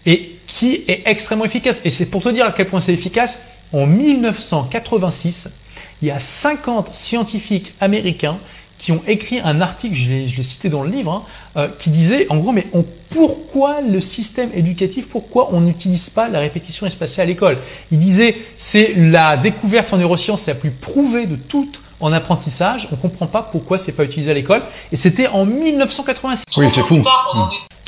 et 0.05 0.37
qui 0.59 0.83
est 0.87 1.03
extrêmement 1.05 1.45
efficace. 1.45 1.77
Et 1.85 1.93
c'est 1.97 2.05
pour 2.05 2.23
te 2.23 2.29
dire 2.29 2.45
à 2.45 2.51
quel 2.51 2.67
point 2.67 2.83
c'est 2.85 2.93
efficace. 2.93 3.31
En 3.71 3.85
1986, 3.85 5.33
il 6.01 6.07
y 6.07 6.11
a 6.11 6.19
50 6.41 6.87
scientifiques 7.07 7.71
américains 7.79 8.39
qui 8.79 8.91
ont 8.91 9.01
écrit 9.07 9.39
un 9.43 9.61
article, 9.61 9.95
je 9.95 10.09
l'ai 10.09 10.43
cité 10.53 10.69
dans 10.69 10.83
le 10.83 10.89
livre, 10.89 11.11
hein, 11.11 11.23
euh, 11.57 11.67
qui 11.81 11.89
disait 11.89 12.27
en 12.29 12.37
gros, 12.37 12.51
mais 12.51 12.67
on- 12.73 12.85
pourquoi 13.11 13.81
le 13.81 14.01
système 14.01 14.51
éducatif, 14.53 15.07
pourquoi 15.09 15.49
on 15.53 15.61
n'utilise 15.61 16.01
pas 16.15 16.29
la 16.29 16.39
répétition 16.39 16.85
espacée 16.87 17.21
à 17.21 17.25
l'école? 17.25 17.57
Il 17.91 17.99
disait, 17.99 18.35
c'est 18.71 18.93
la 18.95 19.35
découverte 19.37 19.91
en 19.93 19.97
neurosciences 19.97 20.41
la 20.47 20.55
plus 20.55 20.71
prouvée 20.71 21.25
de 21.25 21.35
toutes 21.35 21.79
en 21.99 22.13
apprentissage, 22.13 22.87
on 22.91 22.95
ne 22.95 23.01
comprend 23.01 23.27
pas 23.27 23.49
pourquoi 23.51 23.79
c'est 23.85 23.91
pas 23.91 24.05
utilisé 24.05 24.31
à 24.31 24.33
l'école, 24.33 24.61
et 24.93 24.97
c'était 25.03 25.27
en 25.27 25.45
1986. 25.45 26.43
Oui, 26.57 26.67
c'est 26.73 26.81
fou. 26.83 27.03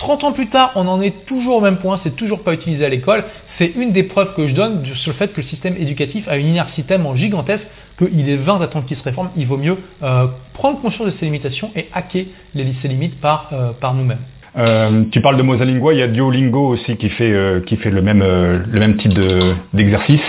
Tard, 0.01 0.17
on 0.17 0.17
en 0.17 0.21
est 0.21 0.21
30 0.21 0.23
ans 0.23 0.31
plus 0.31 0.47
tard, 0.47 0.71
on 0.75 0.87
en 0.87 1.01
est 1.01 1.25
toujours 1.25 1.57
au 1.57 1.61
même 1.61 1.77
point, 1.77 1.99
c'est 2.03 2.15
toujours 2.15 2.43
pas 2.43 2.53
utilisé 2.53 2.85
à 2.85 2.89
l'école. 2.89 3.23
C'est 3.57 3.71
une 3.75 3.91
des 3.91 4.03
preuves 4.03 4.33
que 4.35 4.47
je 4.47 4.53
donne 4.53 4.83
sur 4.95 5.11
le 5.11 5.17
fait 5.17 5.33
que 5.33 5.41
le 5.41 5.47
système 5.47 5.75
éducatif 5.77 6.27
a 6.27 6.37
une 6.37 6.47
inertie 6.47 6.83
tellement 6.83 7.15
gigantesque 7.15 7.65
qu'il 7.97 8.27
est 8.29 8.37
vain 8.37 8.59
d'attendre 8.59 8.85
qu'il 8.85 8.97
se 8.97 9.03
réforme. 9.03 9.29
Il 9.37 9.47
vaut 9.47 9.57
mieux 9.57 9.77
euh, 10.03 10.27
prendre 10.53 10.81
conscience 10.81 11.07
de 11.07 11.17
ses 11.19 11.25
limitations 11.25 11.71
et 11.75 11.87
hacker 11.93 12.25
les, 12.55 12.73
ses 12.81 12.87
limites 12.87 13.19
par, 13.19 13.49
euh, 13.53 13.71
nous-mêmes. 13.93 14.19
Euh, 14.57 15.03
tu 15.11 15.21
parles 15.21 15.37
de 15.37 15.43
Mosalingua, 15.43 15.93
il 15.93 15.99
y 15.99 16.01
a 16.01 16.07
Duolingo 16.07 16.67
aussi 16.67 16.97
qui 16.97 17.09
fait 17.09 17.29
le 17.29 18.01
même 18.01 18.97
type 18.97 19.13
de 19.13 19.53
d'exercice. 19.73 20.21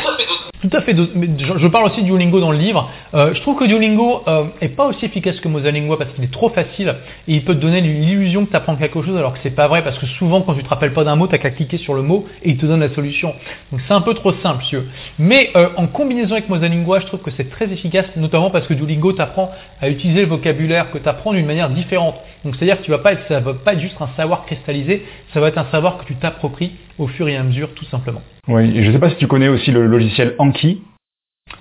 Tout 0.63 0.71
à 0.77 0.81
fait. 0.81 0.95
Je, 0.97 1.67
parle 1.67 1.87
aussi 1.87 2.03
de 2.03 2.07
Duolingo 2.07 2.39
dans 2.39 2.53
le 2.53 2.59
livre. 2.59 2.89
Euh, 3.15 3.35
je 3.35 3.41
trouve 3.41 3.59
que 3.59 3.65
Duolingo 3.65 4.23
euh, 4.29 4.45
est 4.61 4.69
pas 4.69 4.87
aussi 4.87 5.05
efficace 5.05 5.41
que 5.41 5.49
Mosalingua 5.49 5.99
parce 5.99 6.13
qu'il 6.13 6.23
est 6.23 6.33
trop 6.33 6.51
facile 6.51 6.95
et 7.27 7.35
il 7.35 7.45
peut 7.45 7.57
te 7.57 7.61
donner 7.61 7.81
l'illusion 7.81 8.45
que 8.45 8.51
tu 8.51 8.57
apprends 8.57 8.77
quelque 8.77 9.03
chose 9.03 9.17
alors 9.17 9.33
que 9.33 9.41
c'est 9.43 9.57
pas 9.57 9.67
vrai 9.67 9.83
parce 9.83 9.99
que 9.99 10.07
souvent 10.07 10.41
quand 10.43 10.55
tu 10.55 10.63
te 10.63 10.69
rappelles 10.69 10.93
pas 10.93 11.03
d'un 11.03 11.17
mot, 11.17 11.27
tu 11.27 11.37
qu'à 11.37 11.51
cliquer 11.51 11.79
sur 11.79 11.95
le 11.95 12.03
mot 12.03 12.29
et 12.45 12.51
il 12.51 12.59
te 12.59 12.67
donne 12.67 12.79
la 12.79 12.95
solution. 12.95 13.35
Donc 13.73 13.81
c'est 13.89 13.93
un 13.93 14.03
peu 14.03 14.15
trop 14.15 14.35
simple, 14.35 14.63
si. 14.71 14.77
Mais 15.19 15.51
euh, 15.57 15.71
en 15.77 15.89
combinaison 15.89 16.35
avec 16.35 16.49
Mosalingua, 16.49 17.01
je 17.01 17.07
trouve 17.07 17.23
que 17.23 17.33
c'est 17.37 17.51
très 17.51 17.65
efficace, 17.65 18.07
notamment 18.15 18.51
parce 18.51 18.69
que 18.69 18.75
Duolingo 18.75 19.15
t'apprend 19.15 19.51
à 19.81 19.89
utiliser 19.91 20.21
le 20.21 20.29
vocabulaire 20.29 20.93
que 20.93 20.99
tu 20.99 21.09
apprends 21.09 21.33
d'une 21.33 21.47
manière 21.47 21.71
différente. 21.71 22.21
Donc 22.45 22.55
c'est-à-dire 22.55 22.79
que 22.79 22.85
tu 22.85 22.93
vas 22.93 22.99
pas 22.99 23.15
être, 23.15 23.27
ça 23.27 23.41
va 23.41 23.55
pas 23.55 23.73
être 23.73 23.81
juste 23.81 23.97
un 24.01 24.11
savoir 24.17 24.47
cristallisé, 24.47 25.05
ça 25.35 25.41
va 25.41 25.49
être 25.49 25.59
un 25.59 25.67
savoir 25.73 25.99
que 25.99 26.05
tu 26.05 26.15
t'appropries 26.15 26.71
au 27.03 27.09
fur 27.09 27.29
et 27.29 27.37
à 27.37 27.43
mesure, 27.43 27.75
tout 27.75 27.85
simplement. 27.87 28.23
Oui, 28.49 28.77
et 28.77 28.85
je 28.85 28.93
sais 28.93 28.99
pas 28.99 29.11
si 29.11 29.17
tu 29.17 29.27
connais 29.27 29.49
aussi 29.49 29.71
le 29.71 29.87
logiciel 29.87 30.35
Anki. 30.39 30.83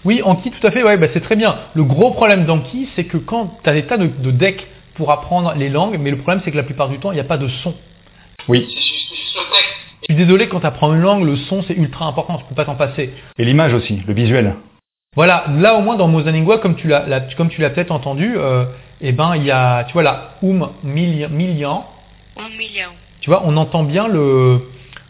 Oui, 0.06 0.22
Anki, 0.24 0.52
tout 0.52 0.66
à 0.66 0.72
fait, 0.72 0.84
ouais, 0.84 0.98
bah, 0.98 1.08
c'est 1.14 1.22
très 1.22 1.36
bien. 1.36 1.56
Le 1.74 1.84
gros 1.84 2.12
problème 2.12 2.46
d'Anki, 2.46 2.90
c'est 2.96 3.06
que 3.06 3.18
quand 3.18 3.58
tu 3.64 3.70
as 3.70 3.74
des 3.74 3.84
tas 3.84 3.98
de, 3.98 4.08
de 4.08 4.32
decks 4.32 4.66
pour 4.96 5.12
apprendre 5.12 5.54
les 5.56 5.70
langues, 5.70 5.98
mais 6.00 6.12
le 6.12 6.18
problème, 6.18 6.42
c'est 6.46 6.52
que 6.52 6.58
la 6.58 6.64
plupart 6.64 6.90
du 6.90 7.00
temps, 7.00 7.12
il 7.12 7.16
n'y 7.16 7.22
a 7.22 7.26
pas 7.26 7.38
de 7.38 7.48
son. 7.48 7.74
Oui. 8.48 8.66
C'est 8.68 8.76
juste, 8.82 9.10
juste 9.10 9.36
le 9.36 9.42
texte. 9.52 9.76
Je 10.10 10.14
suis 10.14 10.16
désolé, 10.26 10.48
quand 10.48 10.60
tu 10.60 10.66
apprends 10.66 10.94
une 10.94 11.02
langue, 11.02 11.24
le 11.26 11.36
son, 11.36 11.64
c'est 11.64 11.74
ultra 11.76 12.06
important, 12.06 12.38
tu 12.38 12.46
peux 12.46 12.56
pas 12.56 12.66
t'en 12.66 12.76
passer. 12.76 13.12
Et 13.38 13.46
l'image 13.46 13.74
aussi, 13.74 14.02
le 14.08 14.14
visuel. 14.14 14.56
Voilà, 15.16 15.46
là 15.58 15.76
au 15.76 15.82
moins 15.82 15.98
dans 15.98 16.08
Mosalingua, 16.08 16.60
comme 16.60 16.76
tu 16.76 16.88
l'as, 16.88 17.06
la- 17.06 17.20
comme 17.20 17.50
tu 17.50 17.60
l'as 17.62 17.70
peut-être 17.70 17.92
entendu, 17.92 18.34
euh, 18.38 18.64
eh 19.02 19.12
ben 19.12 19.36
il 19.36 19.44
y 19.44 19.52
a, 19.52 19.84
tu 19.84 19.92
vois 19.94 20.04
là, 20.04 20.36
um 20.42 20.70
million, 20.84 21.28
million, 21.30 21.84
Um 22.38 22.44
tu 23.20 23.30
vois, 23.30 23.44
on 23.46 23.58
entend 23.58 23.84
bien 23.84 24.08
le, 24.08 24.62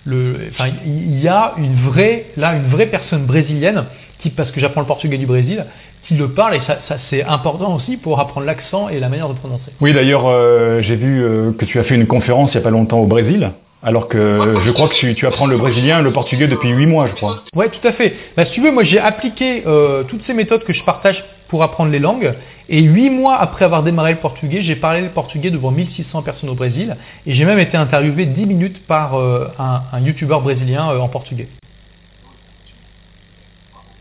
le, 0.05 0.49
enfin 0.51 0.69
il 0.85 1.19
y 1.19 1.27
a 1.27 1.53
une 1.57 1.75
vraie, 1.89 2.25
là 2.37 2.55
une 2.55 2.67
vraie 2.67 2.87
personne 2.87 3.25
brésilienne 3.25 3.85
qui, 4.21 4.29
parce 4.29 4.51
que 4.51 4.59
j'apprends 4.59 4.81
le 4.81 4.87
portugais 4.87 5.17
du 5.17 5.25
Brésil, 5.25 5.65
qui 6.07 6.15
le 6.15 6.29
parle 6.29 6.55
et 6.55 6.61
ça, 6.67 6.79
ça 6.87 6.97
c'est 7.09 7.23
important 7.23 7.75
aussi 7.75 7.97
pour 7.97 8.19
apprendre 8.19 8.45
l'accent 8.45 8.89
et 8.89 8.99
la 8.99 9.09
manière 9.09 9.29
de 9.29 9.33
prononcer. 9.33 9.71
Oui, 9.79 9.93
d'ailleurs, 9.93 10.27
euh, 10.27 10.81
j'ai 10.81 10.95
vu 10.95 11.23
euh, 11.23 11.51
que 11.51 11.65
tu 11.65 11.79
as 11.79 11.83
fait 11.83 11.95
une 11.95 12.07
conférence 12.07 12.51
il 12.51 12.55
y 12.55 12.57
a 12.57 12.61
pas 12.61 12.69
longtemps 12.69 12.99
au 12.99 13.07
Brésil, 13.07 13.51
alors 13.83 14.07
que 14.07 14.57
je 14.65 14.71
crois 14.71 14.89
que 14.89 14.95
tu, 14.95 15.13
tu 15.15 15.25
apprends 15.25 15.47
le 15.47 15.57
brésilien 15.57 15.99
et 15.99 16.03
le 16.03 16.11
portugais 16.11 16.47
depuis 16.47 16.69
huit 16.69 16.85
mois, 16.85 17.07
je 17.07 17.13
crois. 17.13 17.43
Ouais, 17.55 17.69
tout 17.69 17.87
à 17.87 17.93
fait. 17.93 18.13
Bah, 18.37 18.45
si 18.45 18.53
tu 18.53 18.61
veux, 18.61 18.71
moi 18.71 18.83
j'ai 18.83 18.99
appliqué 18.99 19.63
euh, 19.65 20.03
toutes 20.03 20.23
ces 20.25 20.33
méthodes 20.33 20.63
que 20.63 20.73
je 20.73 20.83
partage 20.83 21.23
pour 21.51 21.63
apprendre 21.63 21.91
les 21.91 21.99
langues. 21.99 22.33
Et 22.69 22.81
huit 22.81 23.09
mois 23.09 23.37
après 23.37 23.65
avoir 23.65 23.83
démarré 23.83 24.13
le 24.13 24.19
portugais, 24.19 24.61
j'ai 24.61 24.77
parlé 24.77 25.01
le 25.01 25.09
portugais 25.09 25.51
devant 25.51 25.69
1600 25.69 26.21
personnes 26.21 26.49
au 26.49 26.55
Brésil. 26.55 26.95
Et 27.27 27.35
j'ai 27.35 27.43
même 27.43 27.59
été 27.59 27.75
interviewé 27.75 28.25
10 28.25 28.45
minutes 28.45 28.87
par 28.87 29.19
euh, 29.19 29.49
un, 29.59 29.99
youtubeur 29.99 30.39
brésilien 30.39 30.89
euh, 30.89 30.99
en 30.99 31.09
portugais. 31.09 31.49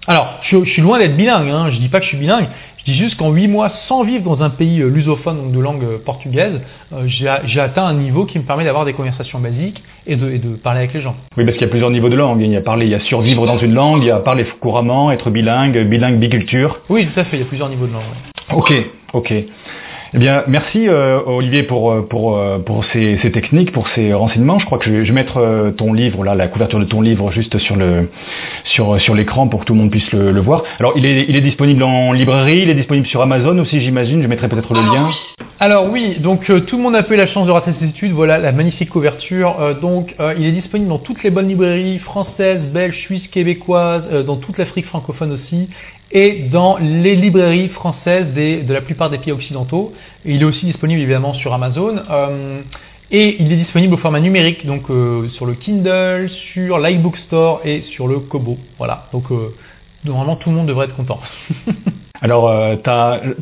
Alors, 0.06 0.38
je, 0.42 0.64
suis 0.64 0.80
loin 0.80 1.00
d'être 1.00 1.16
bilingue, 1.16 1.48
hein. 1.48 1.70
je 1.72 1.78
dis 1.78 1.88
pas 1.88 1.98
que 1.98 2.04
je 2.04 2.10
suis 2.10 2.18
bilingue, 2.18 2.46
je 2.80 2.92
dis 2.92 2.98
juste 2.98 3.16
qu'en 3.16 3.30
8 3.30 3.48
mois, 3.48 3.72
sans 3.88 4.04
vivre 4.04 4.24
dans 4.24 4.42
un 4.42 4.48
pays 4.48 4.80
euh, 4.80 4.88
lusophone, 4.88 5.36
donc 5.36 5.52
de 5.52 5.60
langue 5.60 5.84
euh, 5.84 5.98
portugaise, 5.98 6.60
euh, 6.92 7.04
j'ai 7.06 7.60
atteint 7.60 7.84
un 7.84 7.94
niveau 7.94 8.24
qui 8.24 8.38
me 8.38 8.44
permet 8.44 8.64
d'avoir 8.64 8.86
des 8.86 8.94
conversations 8.94 9.38
basiques 9.38 9.82
et 10.06 10.16
de, 10.16 10.30
et 10.30 10.38
de 10.38 10.56
parler 10.56 10.80
avec 10.80 10.94
les 10.94 11.02
gens. 11.02 11.14
Oui, 11.36 11.44
parce 11.44 11.58
qu'il 11.58 11.66
y 11.66 11.68
a 11.68 11.70
plusieurs 11.70 11.90
niveaux 11.90 12.08
de 12.08 12.16
langue. 12.16 12.40
Il 12.40 12.50
y 12.50 12.56
a 12.56 12.62
parler, 12.62 12.86
il 12.86 12.92
y 12.92 12.94
a 12.94 13.00
survivre 13.00 13.46
dans 13.46 13.58
une 13.58 13.74
langue, 13.74 14.02
il 14.02 14.06
y 14.06 14.10
a 14.10 14.18
parler 14.20 14.46
couramment, 14.60 15.12
être 15.12 15.30
bilingue, 15.30 15.78
bilingue 15.86 16.18
biculture. 16.18 16.80
Oui, 16.88 17.06
tout 17.12 17.20
à 17.20 17.24
fait, 17.24 17.36
il 17.36 17.40
y 17.40 17.42
a 17.42 17.46
plusieurs 17.46 17.68
niveaux 17.68 17.86
de 17.86 17.92
langue. 17.92 18.02
ouais. 18.02 18.56
Ok, 18.56 18.72
ok. 19.12 19.32
Eh 20.12 20.18
bien, 20.18 20.42
merci 20.48 20.88
euh, 20.88 21.20
Olivier 21.24 21.62
pour 21.62 21.92
euh, 21.92 22.02
pour 22.02 22.36
euh, 22.36 22.58
pour 22.58 22.84
ces, 22.86 23.18
ces 23.22 23.30
techniques, 23.30 23.70
pour 23.70 23.86
ces 23.90 24.12
renseignements. 24.12 24.58
Je 24.58 24.66
crois 24.66 24.78
que 24.78 24.86
je 24.86 24.90
vais, 24.90 25.04
je 25.04 25.12
vais 25.12 25.14
mettre 25.14 25.72
ton 25.76 25.92
livre 25.92 26.24
là, 26.24 26.34
la 26.34 26.48
couverture 26.48 26.80
de 26.80 26.84
ton 26.84 27.00
livre 27.00 27.30
juste 27.30 27.56
sur 27.58 27.76
le 27.76 28.08
sur 28.64 29.00
sur 29.00 29.14
l'écran 29.14 29.46
pour 29.46 29.60
que 29.60 29.66
tout 29.66 29.74
le 29.74 29.78
monde 29.78 29.90
puisse 29.92 30.10
le, 30.10 30.32
le 30.32 30.40
voir. 30.40 30.64
Alors, 30.80 30.94
il 30.96 31.06
est 31.06 31.26
il 31.28 31.36
est 31.36 31.40
disponible 31.40 31.84
en 31.84 32.12
librairie, 32.12 32.62
il 32.62 32.70
est 32.70 32.74
disponible 32.74 33.06
sur 33.06 33.22
Amazon 33.22 33.56
aussi, 33.58 33.80
j'imagine. 33.80 34.20
Je 34.20 34.26
mettrai 34.26 34.48
peut-être 34.48 34.74
le 34.74 34.80
lien. 34.80 35.10
Alors 35.60 35.88
oui, 35.90 36.16
donc 36.18 36.48
euh, 36.50 36.60
tout 36.60 36.78
le 36.78 36.82
monde 36.82 36.96
a 36.96 37.06
eu 37.08 37.16
la 37.16 37.26
chance 37.28 37.46
de 37.46 37.52
rater 37.52 37.72
ses 37.78 37.86
études, 37.86 38.12
voilà 38.12 38.38
la 38.38 38.50
magnifique 38.50 38.88
couverture. 38.88 39.60
Euh, 39.60 39.74
donc 39.74 40.14
il 40.38 40.44
est 40.44 40.52
disponible 40.52 40.88
dans 40.88 40.98
toutes 40.98 41.22
les 41.22 41.30
bonnes 41.30 41.48
librairies 41.48 41.98
françaises, 41.98 42.62
belges, 42.72 42.98
suisses, 42.98 43.28
québécoises, 43.28 44.24
dans 44.26 44.36
toute 44.36 44.58
l'Afrique 44.58 44.86
francophone 44.86 45.32
aussi, 45.32 45.68
et 46.12 46.44
dans 46.52 46.76
les 46.78 47.14
librairies 47.16 47.68
françaises 47.68 48.26
des- 48.34 48.62
de 48.62 48.72
la 48.72 48.80
plupart 48.80 49.10
des 49.10 49.18
pays 49.18 49.32
occidentaux. 49.32 49.92
Et 50.24 50.34
il 50.34 50.42
est 50.42 50.44
aussi 50.44 50.66
disponible 50.66 51.00
évidemment 51.00 51.34
sur 51.34 51.52
Amazon. 51.52 51.96
Euh, 52.10 52.60
et 53.12 53.36
il 53.42 53.52
est 53.52 53.56
disponible 53.56 53.94
au 53.94 53.98
format 53.98 54.20
numérique, 54.20 54.64
donc 54.66 54.82
euh, 54.90 55.28
sur 55.30 55.44
le 55.46 55.54
Kindle, 55.54 56.28
sur 56.52 56.78
l'iBook 56.78 57.16
Store 57.26 57.60
et 57.64 57.82
sur 57.92 58.06
le 58.06 58.20
Kobo. 58.20 58.56
Voilà, 58.78 59.06
donc 59.12 59.24
euh, 59.32 59.52
normalement 60.04 60.36
tout 60.36 60.50
le 60.50 60.56
monde 60.56 60.66
devrait 60.66 60.86
être 60.86 60.96
content. 60.96 61.20
Alors, 62.22 62.50
euh, 62.50 62.76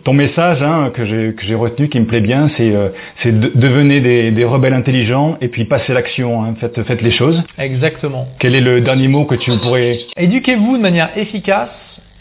ton 0.05 0.13
message 0.13 0.63
hein, 0.63 0.93
que 0.95 1.05
j'ai 1.05 1.55
retenu, 1.57 1.89
qui 1.89 1.99
me 1.99 2.07
plaît 2.07 2.21
bien, 2.21 2.49
c'est 2.57 2.73
euh, 2.73 2.91
de, 3.25 3.51
devenez 3.57 4.01
des, 4.01 4.31
des 4.31 4.45
rebelles 4.45 4.73
intelligents 4.73 5.37
et 5.41 5.49
puis 5.49 5.65
passez 5.65 5.93
l'action, 5.93 6.45
hein, 6.45 6.55
faites, 6.61 6.81
faites 6.85 7.03
les 7.03 7.11
choses. 7.11 7.43
Exactement. 7.59 8.29
Quel 8.39 8.55
est 8.55 8.61
le 8.61 8.81
dernier 8.81 9.09
mot 9.09 9.25
que 9.25 9.35
tu 9.35 9.51
pourrais... 9.59 9.99
Éduquez-vous 10.17 10.77
de 10.77 10.83
manière 10.83 11.11
efficace 11.19 11.71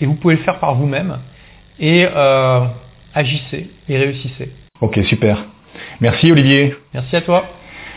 et 0.01 0.05
vous 0.05 0.15
pouvez 0.15 0.35
le 0.35 0.41
faire 0.41 0.59
par 0.59 0.75
vous-même 0.75 1.17
et 1.79 2.05
euh, 2.05 2.61
agissez 3.13 3.69
et 3.89 3.97
réussissez. 3.97 4.51
Ok, 4.81 4.99
super. 5.07 5.45
Merci 6.01 6.31
Olivier. 6.31 6.75
Merci 6.93 7.15
à 7.15 7.21
toi. 7.21 7.45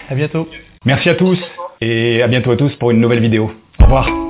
À 0.09 0.15
bientôt. 0.15 0.49
Merci 0.85 1.09
à 1.09 1.15
tous 1.15 1.39
et 1.81 2.23
à 2.23 2.29
bientôt 2.29 2.51
à 2.51 2.57
tous 2.57 2.75
pour 2.77 2.91
une 2.91 3.01
nouvelle 3.01 3.21
vidéo. 3.21 3.53
Au 3.81 3.85
revoir. 3.85 4.30